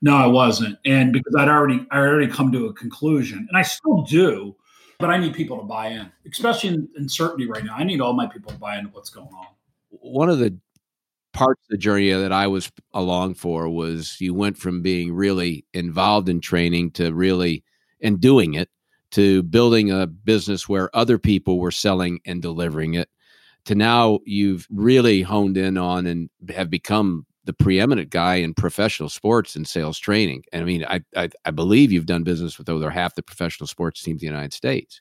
No, 0.02 0.16
I 0.16 0.26
wasn't. 0.26 0.78
And 0.84 1.12
because 1.12 1.34
I'd 1.38 1.48
already 1.48 1.86
I 1.90 1.98
already 1.98 2.28
come 2.28 2.52
to 2.52 2.66
a 2.66 2.72
conclusion, 2.72 3.46
and 3.48 3.56
I 3.56 3.62
still 3.62 4.02
do, 4.02 4.56
but 4.98 5.10
I 5.10 5.18
need 5.18 5.34
people 5.34 5.58
to 5.58 5.64
buy 5.64 5.88
in, 5.88 6.10
especially 6.30 6.70
in 6.70 6.88
uncertainty 6.96 7.46
right 7.46 7.64
now. 7.64 7.74
I 7.76 7.84
need 7.84 8.00
all 8.00 8.12
my 8.12 8.26
people 8.26 8.52
to 8.52 8.58
buy 8.58 8.78
into 8.78 8.90
what's 8.90 9.10
going 9.10 9.28
on. 9.28 9.46
One 9.90 10.28
of 10.28 10.38
the 10.38 10.56
parts 11.36 11.62
of 11.64 11.68
the 11.68 11.76
journey 11.76 12.10
that 12.10 12.32
I 12.32 12.46
was 12.46 12.72
along 12.94 13.34
for 13.34 13.68
was 13.68 14.16
you 14.20 14.32
went 14.32 14.56
from 14.56 14.80
being 14.80 15.12
really 15.12 15.66
involved 15.74 16.28
in 16.28 16.40
training 16.40 16.92
to 16.92 17.12
really 17.12 17.62
and 18.00 18.20
doing 18.20 18.54
it 18.54 18.70
to 19.12 19.42
building 19.44 19.92
a 19.92 20.06
business 20.06 20.68
where 20.68 20.94
other 20.96 21.18
people 21.18 21.58
were 21.58 21.70
selling 21.70 22.20
and 22.24 22.40
delivering 22.40 22.94
it 22.94 23.08
to 23.66 23.74
now 23.74 24.20
you've 24.24 24.66
really 24.70 25.22
honed 25.22 25.58
in 25.58 25.76
on 25.76 26.06
and 26.06 26.30
have 26.48 26.70
become 26.70 27.26
the 27.44 27.52
preeminent 27.52 28.10
guy 28.10 28.36
in 28.36 28.54
professional 28.54 29.08
sports 29.08 29.54
and 29.56 29.68
sales 29.68 29.98
training. 29.98 30.42
And 30.52 30.62
I 30.62 30.64
mean, 30.64 30.84
I, 30.84 31.00
I, 31.16 31.28
I 31.44 31.50
believe 31.50 31.92
you've 31.92 32.06
done 32.06 32.24
business 32.24 32.58
with 32.58 32.68
over 32.68 32.90
half 32.90 33.14
the 33.14 33.22
professional 33.22 33.66
sports 33.66 34.02
teams 34.02 34.22
in 34.22 34.28
the 34.28 34.32
United 34.32 34.52
States. 34.52 35.00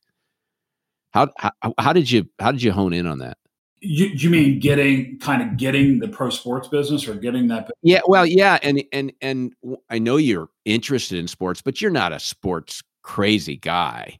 How, 1.11 1.29
how 1.37 1.51
how 1.77 1.93
did 1.93 2.11
you 2.11 2.27
how 2.39 2.51
did 2.51 2.61
you 2.61 2.73
hone 2.73 2.91
in 2.91 3.07
on 3.07 3.19
that? 3.19 3.37
You, 3.85 4.07
you 4.07 4.29
mean 4.29 4.59
getting 4.59 5.19
kind 5.19 5.41
of 5.41 5.57
getting 5.57 5.99
the 5.99 6.07
pro 6.07 6.29
sports 6.29 6.67
business 6.67 7.07
or 7.07 7.15
getting 7.15 7.47
that? 7.49 7.69
Yeah, 7.81 8.01
well, 8.07 8.25
yeah, 8.25 8.59
and 8.63 8.83
and 8.91 9.13
and 9.21 9.53
I 9.89 9.99
know 9.99 10.17
you're 10.17 10.49
interested 10.65 11.19
in 11.19 11.27
sports, 11.27 11.61
but 11.61 11.81
you're 11.81 11.91
not 11.91 12.11
a 12.11 12.19
sports 12.19 12.81
crazy 13.03 13.57
guy. 13.57 14.17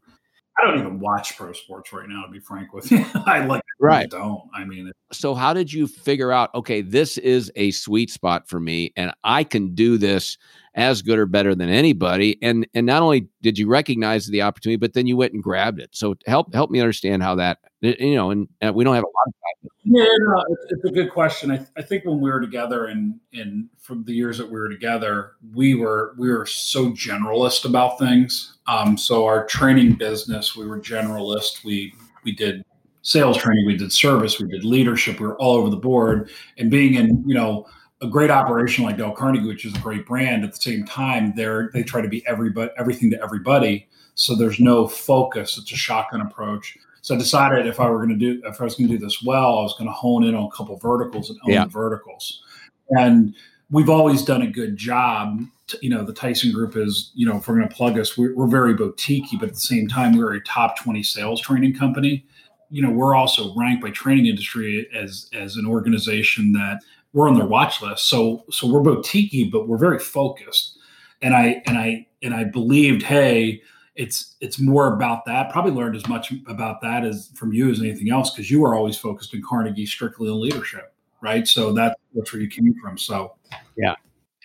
I 0.58 0.68
don't 0.68 0.80
even 0.80 1.00
watch 1.00 1.36
pro 1.36 1.52
sports 1.52 1.92
right 1.92 2.08
now. 2.08 2.26
To 2.26 2.32
be 2.32 2.40
frank 2.40 2.74
with 2.74 2.90
you, 2.92 3.06
I 3.26 3.46
like 3.46 3.64
right. 3.80 4.10
don't. 4.10 4.42
I 4.54 4.64
mean, 4.64 4.88
it, 4.88 4.96
so 5.12 5.34
how 5.34 5.54
did 5.54 5.72
you 5.72 5.88
figure 5.88 6.32
out? 6.32 6.54
Okay, 6.56 6.82
this 6.82 7.18
is 7.18 7.52
a 7.56 7.72
sweet 7.72 8.10
spot 8.10 8.48
for 8.48 8.60
me, 8.60 8.94
and 8.96 9.14
I 9.24 9.44
can 9.44 9.76
do 9.76 9.98
this 9.98 10.38
as 10.76 11.02
good 11.02 11.18
or 11.18 11.26
better 11.26 11.56
than 11.56 11.70
anybody. 11.70 12.38
And 12.42 12.68
and 12.74 12.86
not 12.86 13.02
only 13.02 13.28
did 13.42 13.58
you 13.58 13.68
recognize 13.68 14.28
the 14.28 14.42
opportunity, 14.42 14.78
but 14.78 14.94
then 14.94 15.08
you 15.08 15.18
went 15.18 15.34
and 15.34 15.42
grabbed 15.42 15.80
it. 15.80 15.90
So 15.94 16.16
help 16.28 16.54
help 16.54 16.70
me 16.70 16.80
understand 16.80 17.24
how 17.24 17.36
that 17.36 17.60
you 17.82 18.16
know. 18.16 18.32
And, 18.32 18.48
and 18.62 18.76
we 18.76 18.84
don't 18.84 18.96
have 18.96 19.04
a 19.04 19.08
lot 19.08 19.28
of 19.28 19.34
time. 19.34 19.72
Yeah, 19.86 20.04
no, 20.04 20.44
it's, 20.50 20.74
it's, 20.74 20.86
a 20.86 20.92
good 20.92 21.12
question. 21.12 21.52
I, 21.52 21.66
I 21.78 21.82
think 21.82 22.06
when 22.06 22.20
we 22.20 22.30
were 22.30 22.42
together 22.42 22.88
and 22.88 23.20
and 23.34 23.70
from 23.80 24.04
the 24.04 24.14
years 24.14 24.38
that 24.38 24.48
we 24.48 24.60
were 24.60 24.70
together, 24.70 25.34
we 25.54 25.76
were 25.76 26.14
we 26.18 26.30
were 26.30 26.46
so 26.46 26.92
generalist 26.92 27.66
about 27.66 27.98
things. 27.98 28.58
Um, 28.68 28.98
so 28.98 29.26
our 29.26 29.46
training 29.46 29.94
business, 29.94 30.56
we 30.56 30.68
were 30.68 30.80
generalist. 30.80 31.64
We 31.64 31.94
we 32.24 32.34
did 32.34 32.66
sales 33.04 33.38
training, 33.38 33.68
we 33.68 33.78
did 33.78 33.94
service, 33.94 34.40
we 34.40 34.50
did 34.50 34.66
leadership. 34.66 35.20
We 35.20 35.28
were 35.28 35.38
all 35.38 35.56
over 35.56 35.70
the 35.70 35.78
board. 35.78 36.32
And 36.58 36.70
being 36.70 36.96
in 36.96 37.24
you 37.26 37.36
know 37.36 37.66
a 38.02 38.08
great 38.08 38.30
operation 38.30 38.84
like 38.84 38.98
Dale 38.98 39.12
Carnegie, 39.12 39.48
which 39.48 39.66
is 39.66 39.76
a 39.76 39.80
great 39.80 40.06
brand, 40.06 40.44
at 40.44 40.52
the 40.52 40.62
same 40.62 40.86
time, 40.86 41.34
they're 41.36 41.70
they 41.74 41.84
try 41.84 42.02
to 42.02 42.10
be 42.10 42.26
everybody 42.28 42.72
everything 42.78 43.10
to 43.12 43.22
everybody. 43.22 43.88
So 44.16 44.36
there's 44.36 44.60
no 44.60 44.88
focus. 44.88 45.58
It's 45.58 45.72
a 45.72 45.76
shotgun 45.76 46.22
approach. 46.22 46.78
So 47.02 47.16
I 47.16 47.18
decided 47.18 47.68
if 47.68 47.80
I 47.80 47.90
were 47.90 47.98
going 47.98 48.10
to 48.10 48.16
do 48.16 48.42
if 48.46 48.60
I 48.60 48.64
was 48.64 48.76
going 48.76 48.90
to 48.90 48.98
do 48.98 49.04
this 49.04 49.24
well, 49.24 49.60
I 49.60 49.62
was 49.62 49.74
going 49.74 49.88
to 49.88 49.94
hone 49.94 50.24
in 50.24 50.36
on 50.36 50.46
a 50.46 50.56
couple 50.56 50.76
verticals 50.78 51.30
and 51.30 51.40
own 51.46 51.52
yeah. 51.52 51.66
the 51.66 51.70
verticals. 51.70 52.42
And 52.90 53.36
we've 53.70 53.90
always 53.90 54.24
done 54.24 54.42
a 54.42 54.48
good 54.48 54.78
job. 54.78 55.42
You 55.82 55.90
know, 55.90 56.04
the 56.04 56.14
Tyson 56.14 56.52
Group 56.52 56.76
is, 56.76 57.12
you 57.16 57.26
know, 57.26 57.38
if 57.38 57.48
we're 57.48 57.56
going 57.56 57.68
to 57.68 57.76
plug 57.76 57.98
us, 57.98 58.18
we're, 58.18 58.36
we're 58.36 58.48
very 58.48 58.76
boutiquey, 58.76 59.40
but 59.40 59.50
at 59.50 59.56
the 59.56 59.60
same 59.60 59.88
time, 59.88 60.16
we're 60.16 60.34
a 60.34 60.44
top 60.44 60.78
20 60.78 61.02
sales 61.02 61.42
training 61.42 61.76
company. 61.76 62.26
You 62.70 62.84
know, 62.84 62.92
we're 62.92 63.16
also 63.16 63.54
ranked 63.56 63.82
by 63.82 63.90
training 63.92 64.28
industry 64.28 64.88
as 64.94 65.30
as 65.34 65.56
an 65.56 65.66
organization 65.66 66.52
that 66.54 66.82
we're 67.16 67.30
on 67.30 67.36
their 67.36 67.48
watch 67.48 67.82
list. 67.82 68.08
So 68.10 68.44
so 68.52 68.68
we're 68.68 68.82
boutiquey, 68.82 69.50
but 69.50 69.68
we're 69.68 69.78
very 69.78 70.00
focused. 70.00 70.78
And 71.22 71.34
I 71.34 71.64
and 71.66 71.78
I 71.78 72.06
and 72.22 72.36
I 72.36 72.44
believed, 72.44 73.02
hey, 73.02 73.62
it's 73.96 74.36
it's 74.42 74.60
more 74.60 74.94
about 74.94 75.26
that. 75.26 75.50
Probably 75.50 75.72
learned 75.72 75.96
as 75.96 76.08
much 76.10 76.34
about 76.46 76.82
that 76.82 77.06
as 77.06 77.32
from 77.34 77.54
you 77.54 77.72
as 77.72 77.80
anything 77.80 78.12
else 78.12 78.32
because 78.32 78.52
you 78.52 78.60
were 78.60 78.76
always 78.76 78.98
focused 78.98 79.34
in 79.34 79.42
Carnegie 79.42 79.86
strictly 79.86 80.30
on 80.30 80.42
leadership, 80.42 80.94
right? 81.22 81.48
So 81.48 81.72
that, 81.74 81.98
that's 82.14 82.34
where 82.34 82.42
you 82.42 82.50
came 82.50 82.76
from. 82.82 82.98
So 82.98 83.36
yeah, 83.78 83.96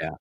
yeah. 0.01 0.15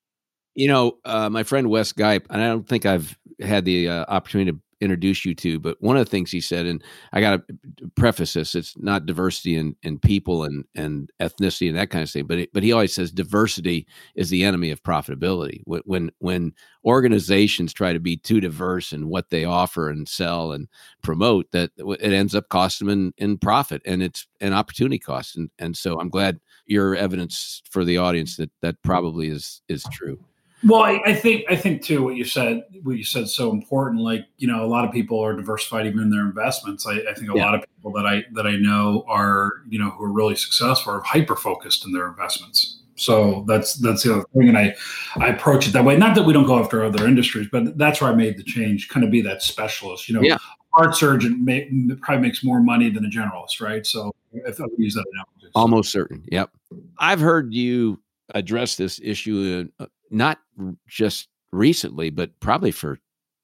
You 0.55 0.69
know, 0.69 0.97
uh, 1.05 1.29
my 1.29 1.43
friend 1.43 1.69
Wes 1.69 1.93
Geip, 1.93 2.25
and 2.31 2.41
I 2.41 2.47
don't 2.47 2.67
think 2.67 2.87
I've 2.87 3.15
had 3.39 3.63
the 3.63 3.87
uh, 3.89 4.05
opportunity 4.07 4.51
to 4.51 4.59
introduce 4.81 5.25
you 5.25 5.35
to. 5.35 5.59
But 5.59 5.77
one 5.81 5.97
of 5.97 6.05
the 6.05 6.09
things 6.09 6.31
he 6.31 6.41
said, 6.41 6.65
and 6.65 6.83
I 7.13 7.21
got 7.21 7.47
to 7.47 7.57
preface 7.95 8.33
this: 8.33 8.55
it's 8.55 8.77
not 8.77 9.05
diversity 9.05 9.55
in, 9.55 9.75
in 9.83 9.99
people 9.99 10.43
and 10.43 10.65
and 10.75 11.11
ethnicity 11.19 11.69
and 11.69 11.77
that 11.77 11.89
kind 11.89 12.03
of 12.03 12.09
thing. 12.09 12.27
But 12.27 12.39
it, 12.39 12.53
but 12.53 12.63
he 12.63 12.71
always 12.71 12.93
says 12.93 13.11
diversity 13.11 13.87
is 14.15 14.29
the 14.29 14.43
enemy 14.43 14.71
of 14.71 14.83
profitability. 14.83 15.61
When 15.65 16.11
when 16.19 16.53
organizations 16.85 17.73
try 17.73 17.93
to 17.93 17.99
be 17.99 18.17
too 18.17 18.39
diverse 18.39 18.93
in 18.93 19.09
what 19.09 19.29
they 19.29 19.45
offer 19.45 19.89
and 19.89 20.07
sell 20.07 20.51
and 20.51 20.67
promote, 21.01 21.51
that 21.51 21.71
it 21.77 22.13
ends 22.13 22.35
up 22.35 22.49
costing 22.49 22.87
them 22.87 23.13
in, 23.17 23.29
in 23.31 23.37
profit 23.37 23.81
and 23.85 24.01
it's 24.01 24.27
an 24.41 24.53
opportunity 24.53 24.99
cost. 24.99 25.35
And 25.35 25.49
and 25.59 25.75
so 25.75 25.99
I'm 25.99 26.09
glad 26.09 26.39
your 26.65 26.95
evidence 26.95 27.61
for 27.69 27.83
the 27.83 27.97
audience 27.97 28.37
that 28.37 28.51
that 28.61 28.81
probably 28.83 29.29
is 29.29 29.61
is 29.67 29.83
true. 29.91 30.19
Well, 30.67 30.81
I, 30.81 31.01
I, 31.05 31.13
think 31.13 31.45
I 31.49 31.55
think 31.55 31.83
too 31.83 32.03
what 32.03 32.15
you 32.15 32.25
said 32.25 32.63
what 32.83 32.97
you 32.97 33.03
said 33.03 33.29
so 33.29 33.51
important. 33.51 34.01
Like 34.01 34.25
you 34.37 34.47
know, 34.47 34.63
a 34.63 34.67
lot 34.67 34.85
of 34.85 34.91
people 34.91 35.19
are 35.19 35.33
diversified 35.33 35.85
even 35.85 36.01
in 36.01 36.09
their 36.09 36.21
investments. 36.21 36.85
I, 36.85 36.99
I 37.09 37.13
think 37.13 37.31
a 37.31 37.35
yeah. 37.35 37.45
lot 37.45 37.55
of 37.55 37.61
people 37.61 37.93
that 37.93 38.05
I 38.05 38.25
that 38.33 38.45
I 38.45 38.57
know 38.57 39.05
are 39.07 39.61
you 39.69 39.79
know 39.79 39.91
who 39.91 40.03
are 40.03 40.11
really 40.11 40.35
successful 40.35 40.93
are 40.93 41.01
hyper 41.01 41.35
focused 41.35 41.85
in 41.85 41.93
their 41.93 42.07
investments. 42.07 42.79
So 42.95 43.45
that's 43.47 43.75
that's 43.75 44.03
the 44.03 44.13
other 44.13 44.25
thing, 44.33 44.49
and 44.49 44.57
I 44.57 44.75
I 45.15 45.29
approach 45.29 45.67
it 45.67 45.71
that 45.71 45.85
way. 45.85 45.95
Not 45.95 46.15
that 46.15 46.23
we 46.23 46.33
don't 46.33 46.45
go 46.45 46.59
after 46.59 46.83
other 46.83 47.07
industries, 47.07 47.47
but 47.49 47.77
that's 47.77 48.01
where 48.01 48.11
I 48.11 48.15
made 48.15 48.37
the 48.37 48.43
change. 48.43 48.89
Kind 48.89 49.05
of 49.05 49.11
be 49.11 49.21
that 49.21 49.41
specialist. 49.41 50.09
You 50.09 50.15
know, 50.15 50.21
yeah. 50.21 50.37
heart 50.73 50.95
surgeon 50.95 51.43
may, 51.43 51.69
probably 52.01 52.27
makes 52.27 52.43
more 52.43 52.61
money 52.61 52.89
than 52.89 53.05
a 53.05 53.09
generalist, 53.09 53.61
right? 53.61 53.85
So 53.85 54.13
if 54.33 54.59
I 54.59 54.65
use 54.77 54.95
that 54.95 55.05
analogy, 55.13 55.51
almost 55.55 55.93
certain. 55.93 56.25
Yep, 56.29 56.49
I've 56.97 57.21
heard 57.21 57.53
you 57.53 58.01
address 58.35 58.75
this 58.75 58.99
issue 59.01 59.69
uh, 59.79 59.85
not 60.09 60.39
just 60.87 61.27
recently, 61.51 62.09
but 62.09 62.37
probably 62.39 62.71
for 62.71 62.99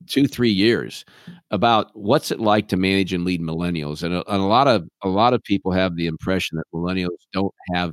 two 0.08 0.28
three 0.28 0.52
years 0.52 1.06
about 1.52 1.90
what's 1.94 2.30
it 2.30 2.40
like 2.40 2.68
to 2.68 2.78
manage 2.78 3.14
and 3.14 3.26
lead 3.26 3.42
millennials 3.42 4.04
and 4.04 4.14
a, 4.14 4.32
and 4.32 4.42
a, 4.42 4.46
lot 4.46 4.68
of 4.68 4.88
a 5.04 5.08
lot 5.08 5.34
of 5.34 5.42
people 5.44 5.72
have 5.72 5.96
the 5.96 6.06
impression 6.06 6.58
that 6.58 6.66
millennials 6.74 7.18
don't 7.34 7.54
have 7.74 7.92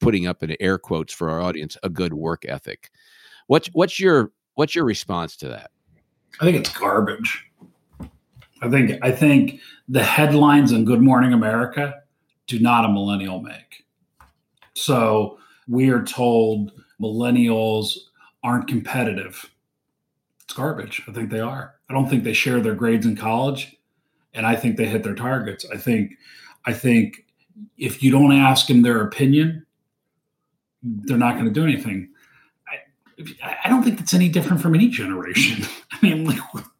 putting 0.00 0.26
up 0.26 0.42
in 0.42 0.56
air 0.60 0.78
quotes 0.78 1.12
for 1.12 1.30
our 1.30 1.40
audience 1.40 1.76
a 1.82 1.90
good 1.90 2.14
work 2.14 2.44
ethic. 2.48 2.90
What's 3.46 3.68
what's 3.72 4.00
your 4.00 4.32
what's 4.54 4.74
your 4.74 4.84
response 4.84 5.36
to 5.38 5.48
that? 5.48 5.70
I 6.40 6.44
think 6.44 6.56
it's 6.56 6.72
garbage. 6.72 7.46
I 8.62 8.68
think 8.68 8.98
i 9.02 9.10
think 9.10 9.58
the 9.88 10.02
headlines 10.02 10.70
in 10.72 10.84
good 10.84 11.00
morning 11.00 11.32
america 11.32 12.02
do 12.50 12.58
not 12.58 12.84
a 12.84 12.88
millennial 12.88 13.40
make. 13.40 13.86
So 14.74 15.38
we 15.68 15.90
are 15.90 16.02
told 16.02 16.72
millennials 17.00 17.96
aren't 18.42 18.68
competitive. 18.68 19.50
It's 20.44 20.54
garbage. 20.54 21.02
I 21.08 21.12
think 21.12 21.30
they 21.30 21.40
are. 21.40 21.74
I 21.88 21.94
don't 21.94 22.08
think 22.08 22.24
they 22.24 22.32
share 22.32 22.60
their 22.60 22.74
grades 22.74 23.06
in 23.06 23.16
college, 23.16 23.76
and 24.34 24.46
I 24.46 24.56
think 24.56 24.76
they 24.76 24.86
hit 24.86 25.02
their 25.02 25.14
targets. 25.14 25.66
I 25.72 25.76
think, 25.76 26.12
I 26.64 26.72
think 26.72 27.24
if 27.78 28.02
you 28.02 28.10
don't 28.10 28.32
ask 28.32 28.66
them 28.66 28.82
their 28.82 29.02
opinion, 29.02 29.66
they're 30.82 31.18
not 31.18 31.34
going 31.34 31.46
to 31.46 31.50
do 31.50 31.64
anything. 31.64 32.08
I, 33.42 33.56
I 33.64 33.68
don't 33.68 33.82
think 33.82 33.98
that's 33.98 34.14
any 34.14 34.28
different 34.28 34.62
from 34.62 34.74
any 34.74 34.88
generation. 34.88 35.66
I 35.92 35.98
mean, 36.02 36.24
like, 36.24 36.38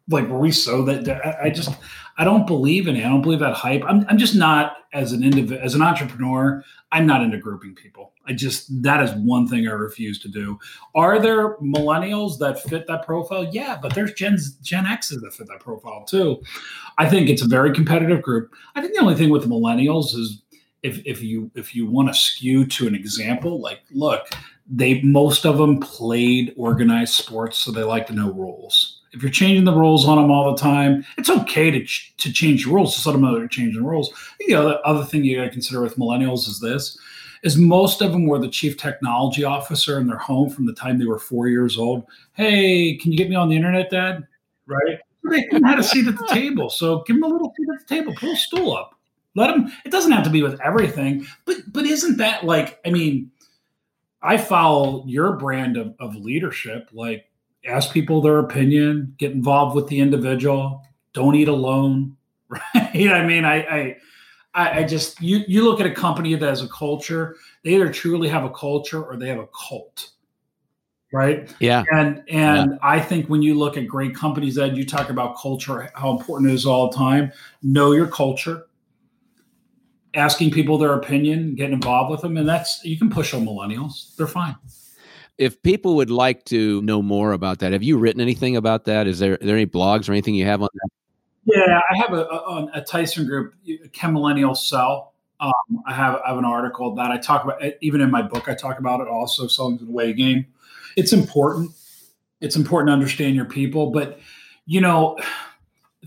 like 0.08 0.28
were 0.28 0.38
we 0.38 0.52
so 0.52 0.82
that 0.84 1.08
I, 1.08 1.46
I 1.46 1.50
just 1.50 1.70
I 2.16 2.24
don't 2.24 2.46
believe 2.46 2.88
in 2.88 2.96
it. 2.96 3.04
I 3.04 3.08
don't 3.08 3.22
believe 3.22 3.40
that 3.40 3.54
hype. 3.54 3.82
I'm, 3.86 4.04
I'm 4.08 4.18
just 4.18 4.34
not 4.34 4.76
as 4.92 5.12
an 5.12 5.22
individual, 5.22 5.60
as 5.62 5.74
an 5.74 5.82
entrepreneur. 5.82 6.64
I'm 6.92 7.06
not 7.06 7.22
into 7.22 7.38
grouping 7.38 7.74
people. 7.74 8.12
I 8.26 8.32
just 8.32 8.82
that 8.82 9.02
is 9.02 9.12
one 9.12 9.46
thing 9.46 9.66
I 9.68 9.72
refuse 9.72 10.18
to 10.20 10.28
do. 10.28 10.58
Are 10.94 11.18
there 11.18 11.56
millennials 11.58 12.38
that 12.38 12.60
fit 12.60 12.86
that 12.88 13.04
profile? 13.04 13.48
Yeah, 13.52 13.78
but 13.80 13.94
there's 13.94 14.12
Gen 14.14 14.38
Gen 14.62 14.86
X's 14.86 15.20
that 15.22 15.32
fit 15.32 15.48
that 15.48 15.60
profile 15.60 16.04
too. 16.04 16.42
I 16.98 17.08
think 17.08 17.28
it's 17.28 17.42
a 17.42 17.48
very 17.48 17.72
competitive 17.72 18.22
group. 18.22 18.52
I 18.74 18.80
think 18.80 18.94
the 18.94 19.00
only 19.00 19.14
thing 19.14 19.30
with 19.30 19.42
the 19.42 19.48
millennials 19.48 20.16
is 20.16 20.42
if 20.82 21.00
if 21.06 21.22
you 21.22 21.50
if 21.54 21.74
you 21.74 21.86
want 21.86 22.08
to 22.08 22.14
skew 22.14 22.66
to 22.66 22.86
an 22.86 22.94
example, 22.94 23.60
like 23.60 23.80
look, 23.92 24.28
they 24.68 25.00
most 25.02 25.46
of 25.46 25.58
them 25.58 25.78
played 25.78 26.54
organized 26.56 27.14
sports, 27.14 27.58
so 27.58 27.70
they 27.70 27.82
like 27.82 28.06
to 28.08 28.12
know 28.12 28.32
rules 28.32 28.99
if 29.12 29.22
you're 29.22 29.30
changing 29.30 29.64
the 29.64 29.74
rules 29.74 30.06
on 30.06 30.16
them 30.16 30.30
all 30.30 30.54
the 30.54 30.60
time, 30.60 31.04
it's 31.18 31.30
okay 31.30 31.70
to, 31.70 31.84
ch- 31.84 32.14
to 32.18 32.32
change 32.32 32.64
the 32.64 32.70
rules. 32.70 32.94
Just 32.94 33.06
let 33.06 33.12
them 33.12 33.22
know 33.22 33.34
they're 33.34 33.48
changing 33.48 33.82
the 33.82 33.88
rules. 33.88 34.12
The 34.38 34.54
other, 34.54 34.78
other 34.84 35.04
thing 35.04 35.24
you 35.24 35.36
got 35.36 35.44
to 35.44 35.50
consider 35.50 35.82
with 35.82 35.96
millennials 35.96 36.48
is 36.48 36.60
this: 36.60 36.98
is 37.42 37.56
most 37.56 38.02
of 38.02 38.12
them 38.12 38.26
were 38.26 38.38
the 38.38 38.48
chief 38.48 38.76
technology 38.76 39.44
officer 39.44 39.98
in 39.98 40.06
their 40.06 40.18
home 40.18 40.50
from 40.50 40.66
the 40.66 40.74
time 40.74 40.98
they 40.98 41.06
were 41.06 41.18
four 41.18 41.48
years 41.48 41.78
old. 41.78 42.04
Hey, 42.32 42.96
can 42.98 43.12
you 43.12 43.18
get 43.18 43.30
me 43.30 43.36
on 43.36 43.48
the 43.48 43.56
internet, 43.56 43.90
Dad? 43.90 44.26
Right? 44.66 44.98
They 45.28 45.48
had 45.64 45.78
a 45.78 45.82
seat 45.82 46.06
at 46.06 46.16
the 46.16 46.26
table, 46.28 46.70
so 46.70 47.02
give 47.02 47.16
them 47.16 47.24
a 47.24 47.28
little 47.28 47.52
seat 47.56 47.68
at 47.74 47.86
the 47.86 47.94
table. 47.94 48.14
Pull 48.14 48.32
a 48.32 48.36
stool 48.36 48.74
up. 48.74 48.94
Let 49.36 49.48
them. 49.48 49.72
It 49.84 49.92
doesn't 49.92 50.12
have 50.12 50.24
to 50.24 50.30
be 50.30 50.42
with 50.42 50.60
everything, 50.60 51.26
but 51.44 51.56
but 51.72 51.84
isn't 51.84 52.16
that 52.16 52.44
like? 52.44 52.80
I 52.86 52.90
mean, 52.90 53.30
I 54.22 54.36
follow 54.36 55.04
your 55.06 55.36
brand 55.36 55.76
of, 55.76 55.94
of 56.00 56.16
leadership, 56.16 56.88
like 56.92 57.29
ask 57.64 57.92
people 57.92 58.20
their 58.20 58.38
opinion, 58.38 59.14
get 59.18 59.32
involved 59.32 59.76
with 59.76 59.88
the 59.88 60.00
individual, 60.00 60.82
don't 61.12 61.34
eat 61.34 61.48
alone, 61.48 62.16
right? 62.48 63.10
I 63.12 63.24
mean, 63.26 63.44
I, 63.44 63.96
I, 64.54 64.80
I 64.80 64.84
just 64.84 65.20
you 65.20 65.42
you 65.46 65.64
look 65.64 65.80
at 65.80 65.86
a 65.86 65.94
company 65.94 66.34
that 66.34 66.46
has 66.46 66.62
a 66.62 66.68
culture, 66.68 67.36
they 67.62 67.74
either 67.74 67.92
truly 67.92 68.28
have 68.28 68.44
a 68.44 68.50
culture 68.50 69.02
or 69.02 69.16
they 69.16 69.28
have 69.28 69.38
a 69.38 69.48
cult. 69.48 70.10
Right. 71.12 71.52
Yeah. 71.58 71.84
And 71.92 72.22
and 72.28 72.72
yeah. 72.72 72.78
I 72.82 73.00
think 73.00 73.28
when 73.28 73.42
you 73.42 73.54
look 73.54 73.76
at 73.76 73.86
great 73.88 74.14
companies 74.14 74.54
that 74.54 74.76
you 74.76 74.86
talk 74.86 75.10
about 75.10 75.36
culture, 75.36 75.90
how 75.94 76.16
important 76.16 76.50
it 76.50 76.54
is 76.54 76.66
all 76.66 76.88
the 76.88 76.96
time. 76.96 77.32
Know 77.62 77.92
your 77.92 78.06
culture. 78.06 78.66
asking 80.14 80.50
people 80.52 80.78
their 80.78 80.94
opinion, 80.94 81.54
getting 81.54 81.74
involved 81.74 82.10
with 82.10 82.20
them, 82.20 82.36
and 82.36 82.48
that's 82.48 82.84
you 82.84 82.96
can 82.96 83.10
push 83.10 83.34
on 83.34 83.44
millennials; 83.44 84.14
they're 84.16 84.26
fine. 84.26 84.56
If 85.40 85.62
people 85.62 85.96
would 85.96 86.10
like 86.10 86.44
to 86.46 86.82
know 86.82 87.00
more 87.00 87.32
about 87.32 87.60
that, 87.60 87.72
have 87.72 87.82
you 87.82 87.96
written 87.96 88.20
anything 88.20 88.56
about 88.56 88.84
that? 88.84 89.06
Is 89.06 89.20
there 89.20 89.32
are 89.32 89.38
there 89.38 89.56
any 89.56 89.64
blogs 89.64 90.06
or 90.06 90.12
anything 90.12 90.34
you 90.34 90.44
have 90.44 90.60
on 90.60 90.68
that? 90.70 90.90
Yeah, 91.46 91.80
I 91.90 91.96
have 91.96 92.12
a, 92.12 92.26
a, 92.26 92.70
a 92.74 92.80
Tyson 92.82 93.26
group, 93.26 93.54
Can 93.92 94.12
Millennials 94.12 94.58
Sell? 94.58 95.14
Um, 95.40 95.52
I 95.86 95.94
have 95.94 96.20
I 96.26 96.28
have 96.28 96.36
an 96.36 96.44
article 96.44 96.94
that 96.96 97.10
I 97.10 97.16
talk 97.16 97.44
about. 97.44 97.62
Even 97.80 98.02
in 98.02 98.10
my 98.10 98.20
book, 98.20 98.50
I 98.50 98.54
talk 98.54 98.78
about 98.78 99.00
it. 99.00 99.08
Also, 99.08 99.46
selling 99.46 99.76
is 99.76 99.80
an 99.80 99.88
away 99.88 100.12
game. 100.12 100.44
It's 100.94 101.14
important. 101.14 101.70
It's 102.42 102.56
important 102.56 102.88
to 102.88 102.92
understand 102.92 103.34
your 103.34 103.46
people, 103.46 103.90
but 103.90 104.20
you 104.66 104.82
know, 104.82 105.18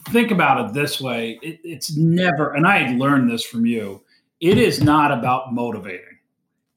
think 0.10 0.30
about 0.30 0.64
it 0.64 0.74
this 0.76 1.02
way: 1.02 1.40
it, 1.42 1.60
it's 1.64 1.98
never. 1.98 2.54
And 2.54 2.68
I 2.68 2.92
learned 2.92 3.32
this 3.32 3.44
from 3.44 3.66
you. 3.66 4.04
It 4.40 4.60
is 4.60 4.84
not 4.84 5.12
about 5.12 5.52
motivating. 5.52 6.20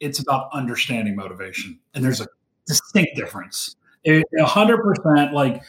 It's 0.01 0.19
about 0.19 0.49
understanding 0.55 1.17
motivation, 1.17 1.79
and 1.93 2.03
there's 2.03 2.23
a 2.23 2.27
distinct 2.67 3.17
difference. 3.17 3.77
A 4.07 4.23
hundred 4.45 4.83
percent, 4.83 5.33
like 5.33 5.63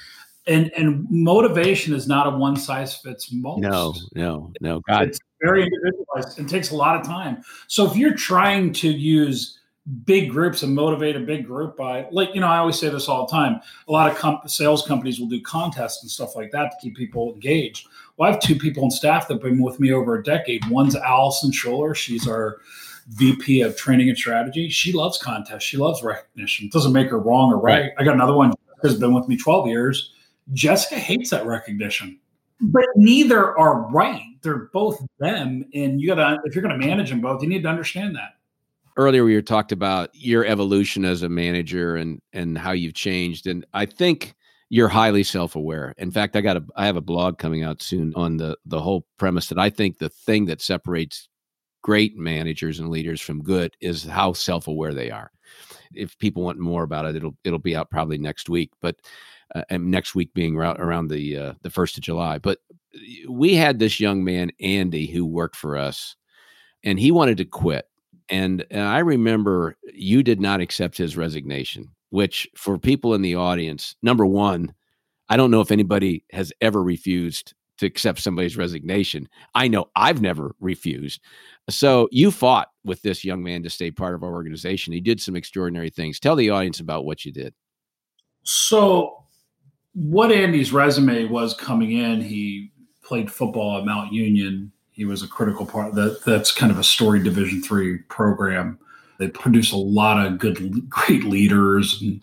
and 0.48 0.72
and 0.78 1.06
motivation 1.10 1.94
is 1.94 2.08
not 2.08 2.28
a 2.28 2.38
one 2.38 2.56
size 2.56 2.96
fits 2.96 3.32
most. 3.32 3.62
No, 3.62 3.94
no, 4.16 4.52
no. 4.62 4.82
God. 4.88 5.04
It's 5.04 5.20
very 5.42 5.64
individualized. 5.64 6.40
and 6.40 6.50
takes 6.50 6.72
a 6.72 6.76
lot 6.76 7.00
of 7.00 7.06
time. 7.06 7.44
So 7.68 7.90
if 7.90 7.96
you're 7.96 8.16
trying 8.16 8.74
to 8.74 8.90
use 8.90 9.60
big 10.06 10.30
groups 10.30 10.64
and 10.64 10.76
motivate 10.76 11.16
a 11.16 11.20
big 11.20 11.46
group 11.46 11.78
by 11.78 12.08
like 12.12 12.34
you 12.36 12.42
know 12.42 12.48
I 12.48 12.58
always 12.58 12.78
say 12.78 12.90
this 12.90 13.08
all 13.08 13.26
the 13.26 13.32
time. 13.32 13.62
A 13.88 13.92
lot 13.92 14.12
of 14.12 14.18
comp- 14.18 14.50
sales 14.50 14.86
companies 14.86 15.20
will 15.20 15.28
do 15.28 15.42
contests 15.42 16.02
and 16.04 16.12
stuff 16.12 16.36
like 16.36 16.52
that 16.52 16.72
to 16.72 16.78
keep 16.82 16.96
people 16.96 17.34
engaged. 17.34 17.88
Well, 18.18 18.30
I 18.30 18.34
have 18.34 18.42
two 18.42 18.56
people 18.56 18.84
on 18.84 18.92
staff 18.92 19.28
that've 19.28 19.42
been 19.42 19.62
with 19.62 19.80
me 19.80 19.94
over 19.94 20.16
a 20.16 20.24
decade. 20.24 20.66
One's 20.70 20.96
Allison 20.96 21.52
Schuler. 21.52 21.94
She's 21.96 22.28
our 22.28 22.58
VP 23.10 23.62
of 23.62 23.78
training 23.78 24.10
and 24.10 24.18
strategy. 24.18 24.70
She 24.70 24.92
loves 24.92 25.18
contests. 25.18 25.64
She 25.64 25.78
loves 25.78 26.04
recognition. 26.04 26.68
It 26.68 26.72
doesn't 26.72 26.94
make 26.94 27.10
her 27.10 27.20
wrong 27.20 27.52
or 27.52 27.58
right. 27.58 27.82
right. 27.82 27.92
I 27.98 28.04
got 28.04 28.16
another 28.16 28.34
one 28.34 28.54
has 28.84 29.00
been 29.00 29.14
with 29.14 29.28
me 29.28 29.36
12 29.38 29.68
years 29.68 30.14
Jessica 30.54 30.96
hates 30.96 31.30
that 31.32 31.46
recognition. 31.46 32.20
But 32.60 32.86
neither 32.96 33.58
are 33.58 33.82
right. 33.90 34.24
They're 34.42 34.70
both 34.74 35.00
them. 35.20 35.66
And 35.74 36.02
you 36.02 36.08
gotta 36.08 36.40
if 36.44 36.56
you're 36.56 36.62
gonna 36.62 36.78
manage 36.78 37.10
them 37.10 37.22
both, 37.22 37.42
you 37.42 37.50
need 37.50 37.64
to 37.64 37.70
understand 37.70 38.16
that. 38.16 38.36
Earlier 38.96 39.24
we 39.24 39.36
were 39.36 39.42
talked 39.42 39.72
about 39.72 40.10
your 40.14 40.44
evolution 40.46 41.06
as 41.06 41.22
a 41.22 41.30
manager 41.30 41.96
and 41.96 42.20
and 42.34 42.58
how 42.58 42.72
you've 42.72 42.96
changed. 42.96 43.46
And 43.46 43.66
I 43.74 43.86
think 43.86 44.34
you're 44.70 44.88
highly 44.88 45.24
self-aware. 45.24 45.94
In 45.98 46.12
fact, 46.12 46.36
I 46.36 46.42
got 46.42 46.58
a 46.58 46.64
I 46.76 46.88
have 46.88 46.98
a 46.98 47.02
blog 47.02 47.38
coming 47.38 47.64
out 47.64 47.82
soon 47.82 48.14
on 48.16 48.38
the 48.38 48.58
the 48.66 48.82
whole 48.82 49.06
premise 49.18 49.48
that 49.50 49.60
I 49.60 49.70
think 49.70 50.00
the 50.00 50.10
thing 50.10 50.46
that 50.46 50.62
separates 50.62 51.30
great 51.88 52.18
managers 52.18 52.82
and 52.82 52.90
leaders 52.90 53.22
from 53.22 53.42
good 53.42 53.74
is 53.80 54.04
how 54.04 54.34
self-aware 54.34 54.94
they 54.94 55.10
are. 55.10 55.32
If 55.94 56.18
people 56.18 56.44
want 56.44 56.60
more 56.60 56.84
about 56.84 57.06
it, 57.06 57.16
it'll 57.16 57.38
it'll 57.46 57.60
be 57.60 57.78
out 57.78 57.90
probably 57.90 58.18
next 58.18 58.50
week. 58.50 58.72
But 58.82 58.98
uh, 59.56 59.62
and 59.70 59.90
next 59.90 60.14
week 60.14 60.34
being 60.34 60.58
around, 60.58 61.08
the 61.10 61.38
uh, 61.38 61.54
the 61.62 61.70
first 61.70 61.96
of 61.96 62.04
July. 62.04 62.40
But 62.40 62.58
we 63.30 63.56
had 63.56 63.80
this 63.80 64.02
young 64.02 64.22
man 64.22 64.52
Andy 64.60 65.08
who 65.08 65.26
worked 65.26 65.56
for 65.56 65.78
us, 65.78 66.18
and 66.84 67.00
he 67.00 67.10
wanted 67.10 67.38
to 67.38 67.46
quit. 67.46 67.86
And, 68.28 68.66
and 68.70 68.82
I 68.82 69.00
remember 69.00 69.78
you 69.94 70.24
did 70.24 70.42
not 70.42 70.60
accept 70.60 70.98
his 70.98 71.16
resignation, 71.16 71.88
which 72.10 72.50
for 72.58 72.78
people 72.78 73.14
in 73.14 73.22
the 73.22 73.36
audience, 73.36 73.96
number 74.04 74.26
one, 74.26 74.74
I 75.30 75.38
don't 75.38 75.52
know 75.52 75.62
if 75.62 75.72
anybody 75.72 76.26
has 76.34 76.52
ever 76.60 76.84
refused 76.84 77.54
to 77.78 77.86
accept 77.86 78.20
somebody's 78.20 78.58
resignation. 78.58 79.28
I 79.56 79.68
know 79.68 79.90
I've 79.96 80.22
never 80.22 80.56
refused. 80.60 81.22
So 81.70 82.08
you 82.12 82.32
fought 82.32 82.70
with 82.84 83.02
this 83.02 83.26
young 83.26 83.44
man 83.44 83.64
to 83.64 83.70
stay 83.70 83.92
part 83.92 84.16
of 84.16 84.24
our 84.24 84.32
organization. 84.32 84.94
He 84.94 85.02
did 85.02 85.22
some 85.22 85.36
extraordinary 85.36 85.90
things. 85.90 86.20
Tell 86.20 86.36
the 86.36 86.50
audience 86.50 86.80
about 86.80 87.06
what 87.06 87.26
you 87.26 87.32
did. 87.32 87.54
So 88.44 89.24
what 89.94 90.32
Andy's 90.32 90.72
resume 90.72 91.26
was 91.26 91.54
coming 91.54 91.92
in, 91.92 92.22
he 92.22 92.72
played 93.04 93.32
football 93.32 93.78
at 93.78 93.86
Mount 93.86 94.14
Union. 94.14 94.72
He 94.92 95.06
was 95.06 95.24
a 95.24 95.28
critical 95.28 95.66
part. 95.66 95.96
That 95.96 96.24
that's 96.26 96.52
kind 96.52 96.72
of 96.72 96.80
a 96.80 96.84
story 96.84 97.22
Division 97.22 97.62
three 97.62 97.98
program. 98.10 98.80
They 99.20 99.28
produce 99.28 99.72
a 99.72 99.78
lot 99.78 100.24
of 100.24 100.38
good, 100.38 100.90
great 100.90 101.24
leaders 101.24 102.00
and 102.02 102.22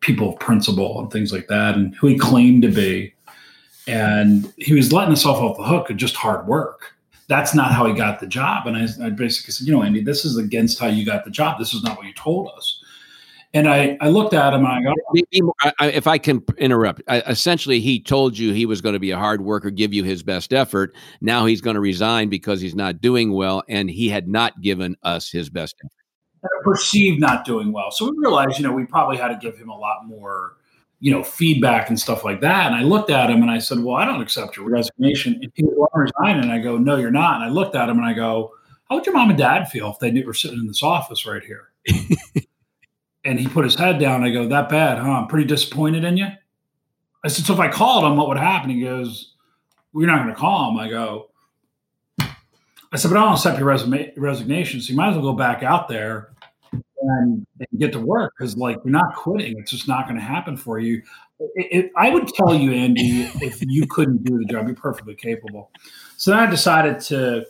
people 0.00 0.34
of 0.34 0.38
principle 0.38 1.00
and 1.00 1.10
things 1.10 1.32
like 1.32 1.48
that, 1.48 1.74
and 1.74 1.94
who 1.94 2.06
he 2.08 2.18
claimed 2.18 2.62
to 2.62 2.68
be. 2.68 3.13
And 3.86 4.52
he 4.56 4.74
was 4.74 4.92
letting 4.92 5.10
himself 5.10 5.38
off 5.38 5.56
the 5.56 5.64
hook 5.64 5.90
of 5.90 5.96
just 5.96 6.16
hard 6.16 6.46
work. 6.46 6.92
That's 7.28 7.54
not 7.54 7.72
how 7.72 7.86
he 7.86 7.94
got 7.94 8.20
the 8.20 8.26
job. 8.26 8.66
And 8.66 8.76
I, 8.76 8.86
I 9.06 9.10
basically 9.10 9.52
said, 9.52 9.66
you 9.66 9.72
know, 9.72 9.82
Andy, 9.82 10.02
this 10.02 10.24
is 10.24 10.36
against 10.36 10.78
how 10.78 10.86
you 10.86 11.04
got 11.06 11.24
the 11.24 11.30
job. 11.30 11.58
This 11.58 11.74
is 11.74 11.82
not 11.82 11.96
what 11.96 12.06
you 12.06 12.14
told 12.14 12.50
us. 12.56 12.82
And 13.54 13.68
I, 13.68 13.96
I 14.00 14.08
looked 14.08 14.34
at 14.34 14.52
him 14.52 14.66
and 14.66 14.68
I 14.68 14.82
go, 14.82 14.92
if 15.80 16.08
I 16.08 16.18
can 16.18 16.42
interrupt, 16.58 17.02
I, 17.06 17.20
essentially 17.20 17.78
he 17.78 18.00
told 18.00 18.36
you 18.36 18.52
he 18.52 18.66
was 18.66 18.80
going 18.80 18.94
to 18.94 18.98
be 18.98 19.12
a 19.12 19.16
hard 19.16 19.42
worker, 19.42 19.70
give 19.70 19.94
you 19.94 20.02
his 20.02 20.24
best 20.24 20.52
effort. 20.52 20.92
Now 21.20 21.46
he's 21.46 21.60
going 21.60 21.74
to 21.74 21.80
resign 21.80 22.28
because 22.28 22.60
he's 22.60 22.74
not 22.74 23.00
doing 23.00 23.32
well, 23.32 23.62
and 23.68 23.88
he 23.88 24.08
had 24.08 24.26
not 24.26 24.60
given 24.60 24.96
us 25.04 25.30
his 25.30 25.50
best 25.50 25.76
effort. 25.78 26.64
Perceived 26.64 27.20
not 27.20 27.44
doing 27.44 27.72
well, 27.72 27.92
so 27.92 28.10
we 28.10 28.18
realized, 28.18 28.58
you 28.58 28.66
know, 28.66 28.72
we 28.72 28.86
probably 28.86 29.16
had 29.18 29.28
to 29.28 29.36
give 29.36 29.56
him 29.56 29.68
a 29.68 29.78
lot 29.78 30.04
more, 30.04 30.56
you 31.04 31.10
know, 31.10 31.22
feedback 31.22 31.90
and 31.90 32.00
stuff 32.00 32.24
like 32.24 32.40
that. 32.40 32.66
And 32.66 32.74
I 32.74 32.82
looked 32.82 33.10
at 33.10 33.28
him 33.28 33.42
and 33.42 33.50
I 33.50 33.58
said, 33.58 33.78
"Well, 33.80 33.94
I 33.94 34.06
don't 34.06 34.22
accept 34.22 34.56
your 34.56 34.70
resignation." 34.70 35.34
And 35.42 35.52
he 35.54 35.62
was 35.62 35.90
resign, 35.92 36.40
and 36.40 36.50
I 36.50 36.58
go, 36.58 36.78
"No, 36.78 36.96
you're 36.96 37.10
not." 37.10 37.34
And 37.34 37.44
I 37.44 37.48
looked 37.50 37.76
at 37.76 37.90
him 37.90 37.98
and 37.98 38.06
I 38.06 38.14
go, 38.14 38.52
"How 38.88 38.96
would 38.96 39.04
your 39.04 39.14
mom 39.14 39.28
and 39.28 39.38
dad 39.38 39.68
feel 39.68 39.90
if 39.90 39.98
they 39.98 40.22
were 40.22 40.32
sitting 40.32 40.60
in 40.60 40.66
this 40.66 40.82
office 40.82 41.26
right 41.26 41.42
here?" 41.44 41.72
And 43.26 43.40
he 43.40 43.48
put 43.48 43.64
his 43.64 43.74
head 43.74 43.98
down. 43.98 44.22
I 44.22 44.30
go, 44.30 44.46
that 44.48 44.68
bad, 44.68 44.98
huh? 44.98 45.10
I'm 45.10 45.28
pretty 45.28 45.46
disappointed 45.46 46.04
in 46.04 46.18
you. 46.18 46.26
I 47.24 47.28
said, 47.28 47.46
so 47.46 47.54
if 47.54 47.60
I 47.60 47.70
called 47.70 48.04
him, 48.04 48.16
what 48.18 48.28
would 48.28 48.36
happen? 48.36 48.68
He 48.68 48.82
goes, 48.82 49.32
well, 49.92 50.02
you're 50.02 50.10
not 50.10 50.22
going 50.22 50.34
to 50.34 50.38
call 50.38 50.70
him. 50.70 50.78
I 50.78 50.90
go, 50.90 51.30
I 52.18 52.96
said, 52.96 53.08
but 53.08 53.16
I 53.16 53.24
don't 53.24 53.32
accept 53.32 53.58
your 53.58 53.66
resume, 53.66 54.12
resignation. 54.18 54.82
So 54.82 54.90
you 54.90 54.96
might 54.96 55.08
as 55.08 55.16
well 55.16 55.32
go 55.32 55.32
back 55.32 55.62
out 55.62 55.88
there 55.88 56.33
and, 57.04 57.46
and 57.58 57.80
get 57.80 57.92
to 57.92 58.00
work 58.00 58.32
because, 58.36 58.56
like, 58.56 58.78
you're 58.84 58.92
not 58.92 59.14
quitting. 59.14 59.58
It's 59.58 59.70
just 59.70 59.88
not 59.88 60.06
going 60.06 60.16
to 60.16 60.24
happen 60.24 60.56
for 60.56 60.78
you. 60.78 61.02
It, 61.38 61.66
it, 61.70 61.92
I 61.96 62.10
would 62.10 62.28
tell 62.28 62.54
you, 62.54 62.72
Andy, 62.72 63.30
if 63.42 63.62
you 63.62 63.86
couldn't 63.86 64.24
do 64.24 64.38
the 64.38 64.44
job, 64.44 64.66
you're 64.66 64.76
perfectly 64.76 65.14
capable. 65.14 65.70
So 66.16 66.30
then 66.30 66.40
I 66.40 66.46
decided 66.46 67.00
to. 67.00 67.46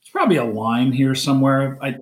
It's 0.00 0.10
probably 0.10 0.36
a 0.36 0.44
line 0.44 0.92
here 0.92 1.14
somewhere. 1.14 1.78
I 1.80 1.96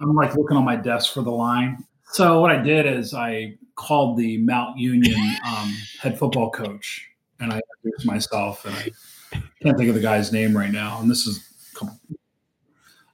I'm 0.00 0.14
like 0.14 0.34
looking 0.34 0.56
on 0.56 0.64
my 0.64 0.76
desk 0.76 1.12
for 1.12 1.22
the 1.22 1.30
line. 1.30 1.84
So 2.12 2.40
what 2.40 2.50
I 2.50 2.62
did 2.62 2.86
is 2.86 3.14
I 3.14 3.56
called 3.76 4.18
the 4.18 4.38
Mount 4.38 4.78
Union 4.78 5.18
um, 5.46 5.74
head 6.00 6.18
football 6.18 6.50
coach 6.50 7.08
and 7.40 7.52
I 7.52 7.60
introduced 7.76 8.06
myself 8.06 8.64
and 8.64 8.74
I 8.74 9.42
can't 9.62 9.76
think 9.76 9.88
of 9.88 9.94
the 9.94 10.00
guy's 10.00 10.32
name 10.32 10.56
right 10.56 10.70
now. 10.70 11.00
And 11.00 11.10
this 11.10 11.26
is 11.26 11.70
couple, 11.74 11.98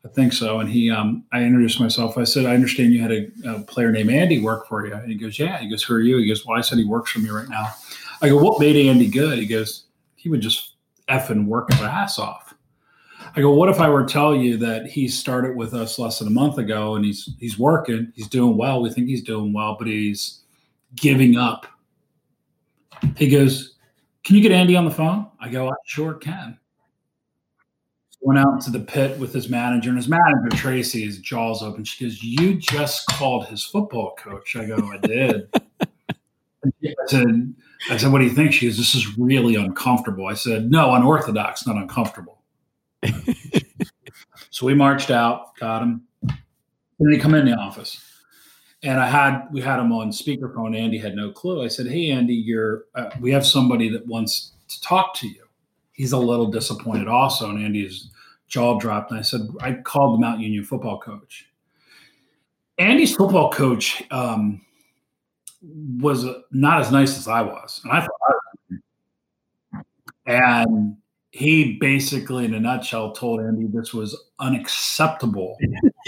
I 0.05 0.09
think 0.09 0.33
so. 0.33 0.61
And 0.61 0.69
he, 0.69 0.91
um, 0.91 1.25
I 1.33 1.43
introduced 1.43 1.79
myself. 1.79 2.17
I 2.17 2.25
said, 2.25 2.47
I 2.47 2.55
understand 2.55 2.95
you 2.95 3.03
had 3.03 3.13
a, 3.13 3.29
a, 3.47 3.61
player 3.61 3.93
named 3.93 4.11
Andy 4.11 4.41
work 4.41 4.67
for 4.67 4.87
you. 4.87 4.95
And 4.95 5.11
he 5.11 5.15
goes, 5.15 5.39
yeah. 5.39 5.59
He 5.59 5.69
goes, 5.69 5.83
who 5.83 5.95
are 5.95 6.01
you? 6.01 6.17
He 6.17 6.27
goes, 6.27 6.47
well, 6.47 6.57
I 6.57 6.63
said 6.63 6.79
he 6.79 6.85
works 6.85 7.11
for 7.11 7.19
me 7.19 7.29
right 7.29 7.49
now. 7.49 7.69
I 8.23 8.29
go, 8.29 8.43
what 8.43 8.59
made 8.59 8.77
Andy 8.77 9.09
good? 9.09 9.39
He 9.39 9.47
goes, 9.47 9.85
he 10.17 10.31
would 10.31 10.41
just 10.41 10.77
effing 11.09 11.47
work 11.47 11.71
his 11.71 11.83
ass 11.83 12.19
off. 12.19 12.55
I 13.37 13.41
go, 13.41 13.53
what 13.53 13.69
if 13.69 13.79
I 13.79 13.89
were 13.89 14.05
to 14.05 14.13
tell 14.13 14.35
you 14.35 14.57
that 14.59 14.87
he 14.87 15.07
started 15.07 15.57
with 15.57 15.75
us 15.75 15.99
less 15.99 16.19
than 16.19 16.29
a 16.29 16.33
month 16.33 16.59
ago 16.59 16.97
and 16.97 17.05
he's 17.05 17.31
he's 17.39 17.59
working, 17.59 18.13
he's 18.17 18.29
doing 18.29 18.57
well. 18.57 18.83
We 18.83 18.91
think 18.91 19.09
he's 19.09 19.23
doing 19.23 19.53
well, 19.53 19.77
but 19.79 19.87
he's 19.87 20.41
giving 20.95 21.37
up. 21.37 21.67
He 23.17 23.29
goes, 23.29 23.77
Can 24.25 24.37
you 24.37 24.43
get 24.43 24.53
Andy 24.53 24.77
on 24.77 24.85
the 24.85 24.91
phone? 24.91 25.29
I 25.41 25.49
go, 25.49 25.69
I 25.69 25.75
sure 25.85 26.15
can. 26.15 26.59
Went 28.23 28.39
out 28.39 28.61
to 28.63 28.71
the 28.71 28.81
pit 28.81 29.19
with 29.19 29.33
his 29.33 29.49
manager, 29.49 29.89
and 29.89 29.99
his 29.99 30.09
manager, 30.09 30.49
Tracy, 30.51 31.07
his 31.07 31.19
jaws 31.19 31.63
open. 31.63 31.85
She 31.85 32.05
goes, 32.05 32.23
You 32.23 32.55
just 32.55 33.07
called 33.07 33.47
his 33.47 33.65
football 33.65 34.15
coach. 34.19 34.57
I 34.57 34.67
go, 34.67 34.77
I 34.93 34.99
did. 34.99 35.49
I 35.55 37.07
said, 37.07 37.55
I 37.91 37.97
said, 37.97 38.13
What 38.13 38.19
do 38.19 38.25
you 38.25 38.31
think? 38.31 38.53
She 38.53 38.67
goes, 38.67 38.77
This 38.77 38.95
is 38.95 39.19
really 39.19 39.55
uncomfortable. 39.55 40.27
I 40.27 40.35
said, 40.35 40.71
No, 40.71 40.95
unorthodox, 40.95 41.67
not 41.67 41.77
uncomfortable. 41.77 42.43
so 44.51 44.67
we 44.67 44.75
marched 44.75 45.11
out, 45.11 45.57
got 45.57 45.83
him. 45.83 46.03
And 46.23 47.13
he 47.13 47.19
come 47.19 47.35
in 47.35 47.47
the 47.47 47.55
office. 47.55 48.05
And 48.83 49.01
I 49.01 49.09
had 49.09 49.47
we 49.53 49.61
had 49.61 49.79
him 49.79 49.93
on 49.93 50.11
speakerphone. 50.11 50.79
Andy 50.79 50.99
had 50.99 51.15
no 51.15 51.31
clue. 51.31 51.63
I 51.63 51.69
said, 51.69 51.87
"Hey, 51.87 52.11
Andy, 52.11 52.35
you're 52.35 52.85
uh, 52.95 53.11
we 53.21 53.31
have 53.31 53.47
somebody 53.47 53.91
that 53.91 54.07
wants 54.07 54.53
to 54.69 54.81
talk 54.81 55.15
to 55.17 55.29
you." 55.29 55.45
He's 55.93 56.13
a 56.13 56.19
little 56.19 56.47
disappointed 56.51 57.07
also, 57.07 57.51
and 57.51 57.63
Andy's 57.63 58.10
jaw 58.51 58.79
dropped. 58.79 59.11
And 59.11 59.21
I 59.21 59.23
said, 59.23 59.49
"I 59.63 59.73
called 59.73 60.17
the 60.17 60.21
Mount 60.21 60.41
Union 60.41 60.65
football 60.65 60.99
coach." 61.01 61.47
Andy's 62.79 63.15
football 63.15 63.51
coach 63.51 64.03
um, 64.11 64.61
was 65.63 66.27
not 66.51 66.81
as 66.81 66.93
nice 66.93 67.17
as 67.19 67.29
I 67.29 67.43
was, 67.43 67.81
and 67.85 67.93
I 67.93 68.01
thought, 68.01 69.85
and 70.27 70.97
he 71.33 71.77
basically, 71.79 72.45
in 72.45 72.55
a 72.55 72.61
nutshell, 72.61 73.13
told 73.13 73.41
Andy 73.41 73.67
this 73.69 73.95
was 73.95 74.21
unacceptable 74.41 75.57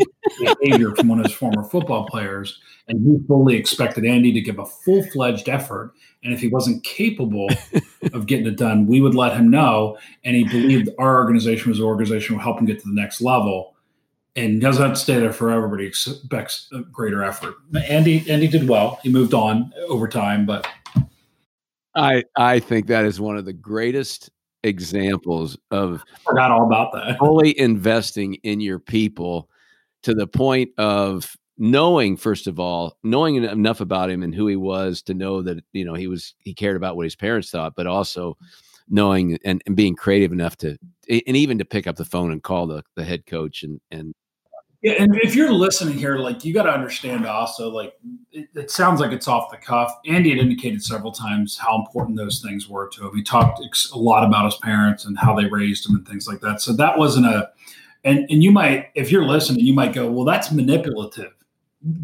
behavior 0.60 0.94
from 0.96 1.08
one 1.08 1.20
of 1.20 1.26
his 1.26 1.34
former 1.34 1.62
football 1.62 2.06
players. 2.06 2.60
And 2.88 3.00
he 3.06 3.24
fully 3.28 3.54
expected 3.54 4.04
Andy 4.04 4.32
to 4.32 4.40
give 4.40 4.58
a 4.58 4.66
full 4.66 5.04
fledged 5.04 5.48
effort. 5.48 5.92
And 6.24 6.34
if 6.34 6.40
he 6.40 6.48
wasn't 6.48 6.82
capable 6.82 7.48
of 8.12 8.26
getting 8.26 8.46
it 8.46 8.56
done, 8.56 8.86
we 8.86 9.00
would 9.00 9.14
let 9.14 9.36
him 9.36 9.48
know. 9.48 9.96
And 10.24 10.34
he 10.34 10.44
believed 10.44 10.88
our 10.98 11.20
organization 11.20 11.70
was 11.70 11.78
an 11.78 11.84
organization 11.84 12.34
would 12.34 12.42
help 12.42 12.58
him 12.58 12.66
get 12.66 12.80
to 12.80 12.88
the 12.88 13.00
next 13.00 13.20
level. 13.20 13.76
And 14.34 14.62
doesn't 14.62 14.82
have 14.82 14.94
to 14.94 15.00
stay 15.00 15.20
there 15.20 15.32
forever, 15.32 15.68
but 15.68 15.78
he 15.78 15.86
expects 15.86 16.66
a 16.72 16.80
greater 16.80 17.22
effort. 17.22 17.54
Andy, 17.86 18.24
Andy 18.30 18.48
did 18.48 18.66
well. 18.66 18.98
He 19.02 19.10
moved 19.10 19.34
on 19.34 19.74
over 19.88 20.08
time, 20.08 20.46
but 20.46 20.66
I 21.94 22.24
I 22.34 22.58
think 22.58 22.86
that 22.86 23.04
is 23.04 23.20
one 23.20 23.36
of 23.36 23.44
the 23.44 23.52
greatest 23.52 24.30
examples 24.64 25.56
of 25.70 26.04
forgot 26.24 26.50
all 26.50 26.64
about 26.64 26.92
that. 26.92 27.18
fully 27.18 27.58
investing 27.58 28.34
in 28.42 28.60
your 28.60 28.78
people 28.78 29.48
to 30.02 30.14
the 30.14 30.26
point 30.26 30.70
of 30.78 31.36
knowing 31.58 32.16
first 32.16 32.46
of 32.46 32.58
all 32.58 32.96
knowing 33.02 33.36
enough 33.36 33.80
about 33.80 34.10
him 34.10 34.22
and 34.22 34.34
who 34.34 34.46
he 34.46 34.56
was 34.56 35.02
to 35.02 35.14
know 35.14 35.42
that 35.42 35.62
you 35.72 35.84
know 35.84 35.94
he 35.94 36.06
was 36.06 36.34
he 36.38 36.54
cared 36.54 36.76
about 36.76 36.96
what 36.96 37.04
his 37.04 37.16
parents 37.16 37.50
thought 37.50 37.74
but 37.76 37.86
also 37.86 38.36
knowing 38.88 39.38
and, 39.44 39.62
and 39.66 39.76
being 39.76 39.94
creative 39.94 40.32
enough 40.32 40.56
to 40.56 40.76
and 41.08 41.36
even 41.36 41.58
to 41.58 41.64
pick 41.64 41.86
up 41.86 41.96
the 41.96 42.04
phone 42.04 42.30
and 42.30 42.42
call 42.42 42.66
the, 42.66 42.82
the 42.96 43.04
head 43.04 43.26
coach 43.26 43.62
and 43.62 43.80
and 43.90 44.14
yeah, 44.82 44.94
and 44.98 45.16
if 45.22 45.36
you're 45.36 45.52
listening 45.52 45.96
here, 45.96 46.18
like 46.18 46.44
you 46.44 46.52
got 46.52 46.64
to 46.64 46.72
understand 46.72 47.24
also, 47.24 47.70
like 47.70 47.94
it, 48.32 48.48
it, 48.52 48.70
sounds 48.70 49.00
like 49.00 49.12
it's 49.12 49.28
off 49.28 49.48
the 49.52 49.56
cuff. 49.56 49.96
Andy 50.06 50.30
had 50.30 50.40
indicated 50.40 50.82
several 50.82 51.12
times 51.12 51.56
how 51.56 51.78
important 51.78 52.16
those 52.16 52.40
things 52.40 52.68
were 52.68 52.88
to 52.88 53.06
him. 53.06 53.14
He 53.14 53.22
talked 53.22 53.60
a 53.60 53.98
lot 53.98 54.24
about 54.26 54.44
his 54.44 54.56
parents 54.56 55.04
and 55.04 55.16
how 55.16 55.36
they 55.36 55.44
raised 55.44 55.88
him 55.88 55.94
and 55.94 56.06
things 56.06 56.26
like 56.26 56.40
that. 56.40 56.60
So 56.60 56.72
that 56.72 56.98
wasn't 56.98 57.26
a, 57.26 57.50
and 58.02 58.26
and 58.28 58.42
you 58.42 58.50
might, 58.50 58.88
if 58.96 59.12
you're 59.12 59.24
listening, 59.24 59.64
you 59.64 59.72
might 59.72 59.92
go, 59.92 60.10
well, 60.10 60.24
that's 60.24 60.50
manipulative. 60.50 61.32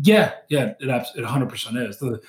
Yeah, 0.02 0.34
yeah, 0.48 0.74
it 0.78 0.88
it 1.16 1.22
100 1.22 1.48
percent 1.48 1.78
is. 1.78 1.98
The 1.98 2.20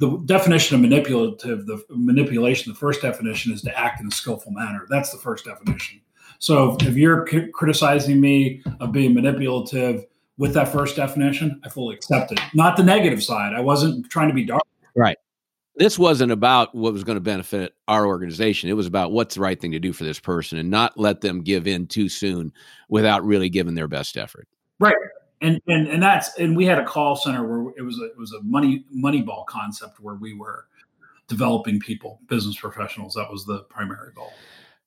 the 0.00 0.22
definition 0.26 0.74
of 0.74 0.80
manipulative, 0.80 1.66
the 1.66 1.80
manipulation, 1.90 2.72
the 2.72 2.78
first 2.78 3.00
definition 3.00 3.52
is 3.52 3.62
to 3.62 3.78
act 3.78 4.00
in 4.00 4.08
a 4.08 4.10
skillful 4.10 4.50
manner. 4.50 4.86
That's 4.90 5.12
the 5.12 5.18
first 5.18 5.44
definition. 5.44 6.00
So 6.44 6.76
if 6.82 6.94
you're 6.94 7.26
c- 7.26 7.48
criticizing 7.54 8.20
me 8.20 8.62
of 8.78 8.92
being 8.92 9.14
manipulative 9.14 10.04
with 10.36 10.52
that 10.52 10.70
first 10.70 10.94
definition, 10.94 11.58
I 11.64 11.70
fully 11.70 11.94
accept 11.94 12.32
it. 12.32 12.40
Not 12.52 12.76
the 12.76 12.82
negative 12.82 13.24
side. 13.24 13.54
I 13.54 13.60
wasn't 13.60 14.10
trying 14.10 14.28
to 14.28 14.34
be 14.34 14.44
dark. 14.44 14.60
Right. 14.94 15.16
This 15.76 15.98
wasn't 15.98 16.32
about 16.32 16.74
what 16.74 16.92
was 16.92 17.02
going 17.02 17.16
to 17.16 17.22
benefit 17.22 17.74
our 17.88 18.06
organization. 18.06 18.68
It 18.68 18.74
was 18.74 18.86
about 18.86 19.10
what's 19.10 19.36
the 19.36 19.40
right 19.40 19.58
thing 19.58 19.72
to 19.72 19.78
do 19.78 19.94
for 19.94 20.04
this 20.04 20.20
person 20.20 20.58
and 20.58 20.70
not 20.70 20.98
let 20.98 21.22
them 21.22 21.40
give 21.40 21.66
in 21.66 21.86
too 21.86 22.10
soon 22.10 22.52
without 22.90 23.24
really 23.24 23.48
giving 23.48 23.74
their 23.74 23.88
best 23.88 24.18
effort. 24.18 24.46
Right. 24.78 24.94
And 25.40 25.62
and 25.66 25.88
and 25.88 26.02
that's 26.02 26.38
and 26.38 26.54
we 26.54 26.66
had 26.66 26.78
a 26.78 26.84
call 26.84 27.16
center 27.16 27.46
where 27.46 27.72
it 27.78 27.82
was 27.82 27.98
a, 27.98 28.04
it 28.04 28.18
was 28.18 28.34
a 28.34 28.42
money 28.42 28.84
money 28.90 29.22
ball 29.22 29.46
concept 29.48 29.98
where 29.98 30.16
we 30.16 30.34
were 30.34 30.66
developing 31.26 31.80
people, 31.80 32.20
business 32.28 32.56
professionals. 32.56 33.14
That 33.14 33.30
was 33.30 33.46
the 33.46 33.60
primary 33.70 34.12
goal. 34.14 34.34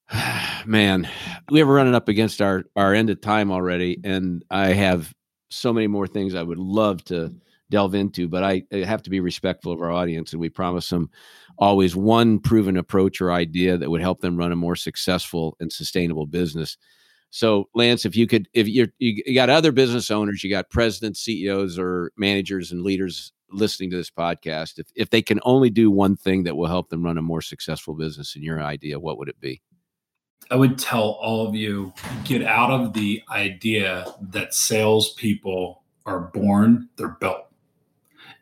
Man, 0.65 1.09
we 1.49 1.59
have 1.59 1.67
running 1.67 1.95
up 1.95 2.07
against 2.07 2.41
our 2.41 2.65
our 2.75 2.93
end 2.93 3.09
of 3.09 3.21
time 3.21 3.51
already, 3.51 3.99
and 4.03 4.43
I 4.49 4.67
have 4.73 5.13
so 5.49 5.73
many 5.73 5.87
more 5.87 6.07
things 6.07 6.35
I 6.35 6.43
would 6.43 6.57
love 6.57 7.03
to 7.05 7.33
delve 7.69 7.95
into, 7.95 8.27
but 8.27 8.43
I, 8.43 8.63
I 8.71 8.77
have 8.77 9.03
to 9.03 9.09
be 9.09 9.19
respectful 9.19 9.73
of 9.73 9.81
our 9.81 9.91
audience, 9.91 10.31
and 10.31 10.39
we 10.39 10.49
promise 10.49 10.89
them 10.89 11.09
always 11.57 11.95
one 11.95 12.39
proven 12.39 12.77
approach 12.77 13.19
or 13.19 13.31
idea 13.31 13.77
that 13.77 13.89
would 13.89 14.01
help 14.01 14.21
them 14.21 14.37
run 14.37 14.51
a 14.51 14.55
more 14.55 14.75
successful 14.75 15.57
and 15.59 15.71
sustainable 15.71 16.25
business. 16.25 16.77
So, 17.29 17.67
Lance, 17.75 18.05
if 18.05 18.15
you 18.15 18.25
could, 18.25 18.47
if 18.53 18.69
you're, 18.69 18.87
you 18.99 19.35
got 19.35 19.49
other 19.49 19.73
business 19.73 20.09
owners, 20.09 20.43
you 20.43 20.49
got 20.49 20.69
presidents, 20.69 21.19
CEOs, 21.19 21.77
or 21.77 22.11
managers 22.15 22.71
and 22.71 22.83
leaders 22.83 23.33
listening 23.51 23.89
to 23.91 23.97
this 23.97 24.09
podcast, 24.09 24.79
if, 24.79 24.87
if 24.95 25.09
they 25.09 25.21
can 25.21 25.39
only 25.43 25.69
do 25.69 25.91
one 25.91 26.15
thing 26.15 26.43
that 26.43 26.55
will 26.55 26.67
help 26.67 26.89
them 26.89 27.03
run 27.03 27.17
a 27.17 27.21
more 27.21 27.41
successful 27.41 27.95
business 27.95 28.35
in 28.35 28.43
your 28.43 28.61
idea, 28.61 28.99
what 28.99 29.17
would 29.17 29.27
it 29.27 29.39
be? 29.41 29.61
I 30.49 30.55
would 30.55 30.79
tell 30.79 31.17
all 31.21 31.47
of 31.47 31.55
you 31.55 31.93
get 32.23 32.43
out 32.43 32.71
of 32.71 32.93
the 32.93 33.21
idea 33.29 34.05
that 34.21 34.53
salespeople 34.53 35.83
are 36.05 36.31
born, 36.33 36.89
they're 36.95 37.17
built. 37.19 37.47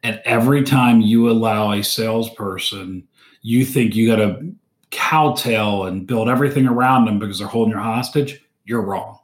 And 0.04 0.22
every 0.24 0.64
time 0.64 1.02
you 1.02 1.32
allow 1.32 1.72
a 1.72 1.84
salesperson, 1.84 3.08
you 3.42 3.66
think 3.66 3.96
you 3.96 4.08
got 4.08 4.18
to 4.18 4.56
cowtail 4.92 5.86
and 5.86 6.06
build 6.06 6.30
everything 6.30 6.68
around 6.68 7.06
them 7.06 7.20
because 7.20 7.40
they're 7.40 7.48
holding 7.48 7.72
your 7.72 7.82
hostage, 7.82 8.42
you're 8.66 8.82
wrong. 8.82 9.20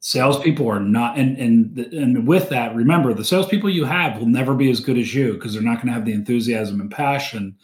Salespeople 0.00 0.68
are 0.68 0.80
not, 0.80 1.18
and 1.18 1.36
and 1.36 1.78
and 1.92 2.26
with 2.26 2.48
that, 2.48 2.74
remember 2.74 3.12
the 3.12 3.24
salespeople 3.24 3.68
you 3.68 3.84
have 3.84 4.18
will 4.18 4.26
never 4.26 4.54
be 4.54 4.70
as 4.70 4.80
good 4.80 4.96
as 4.96 5.14
you 5.14 5.34
because 5.34 5.52
they're 5.52 5.62
not 5.62 5.76
going 5.76 5.88
to 5.88 5.92
have 5.92 6.04
the 6.04 6.12
enthusiasm 6.12 6.80
and 6.80 6.90
passion 6.90 7.56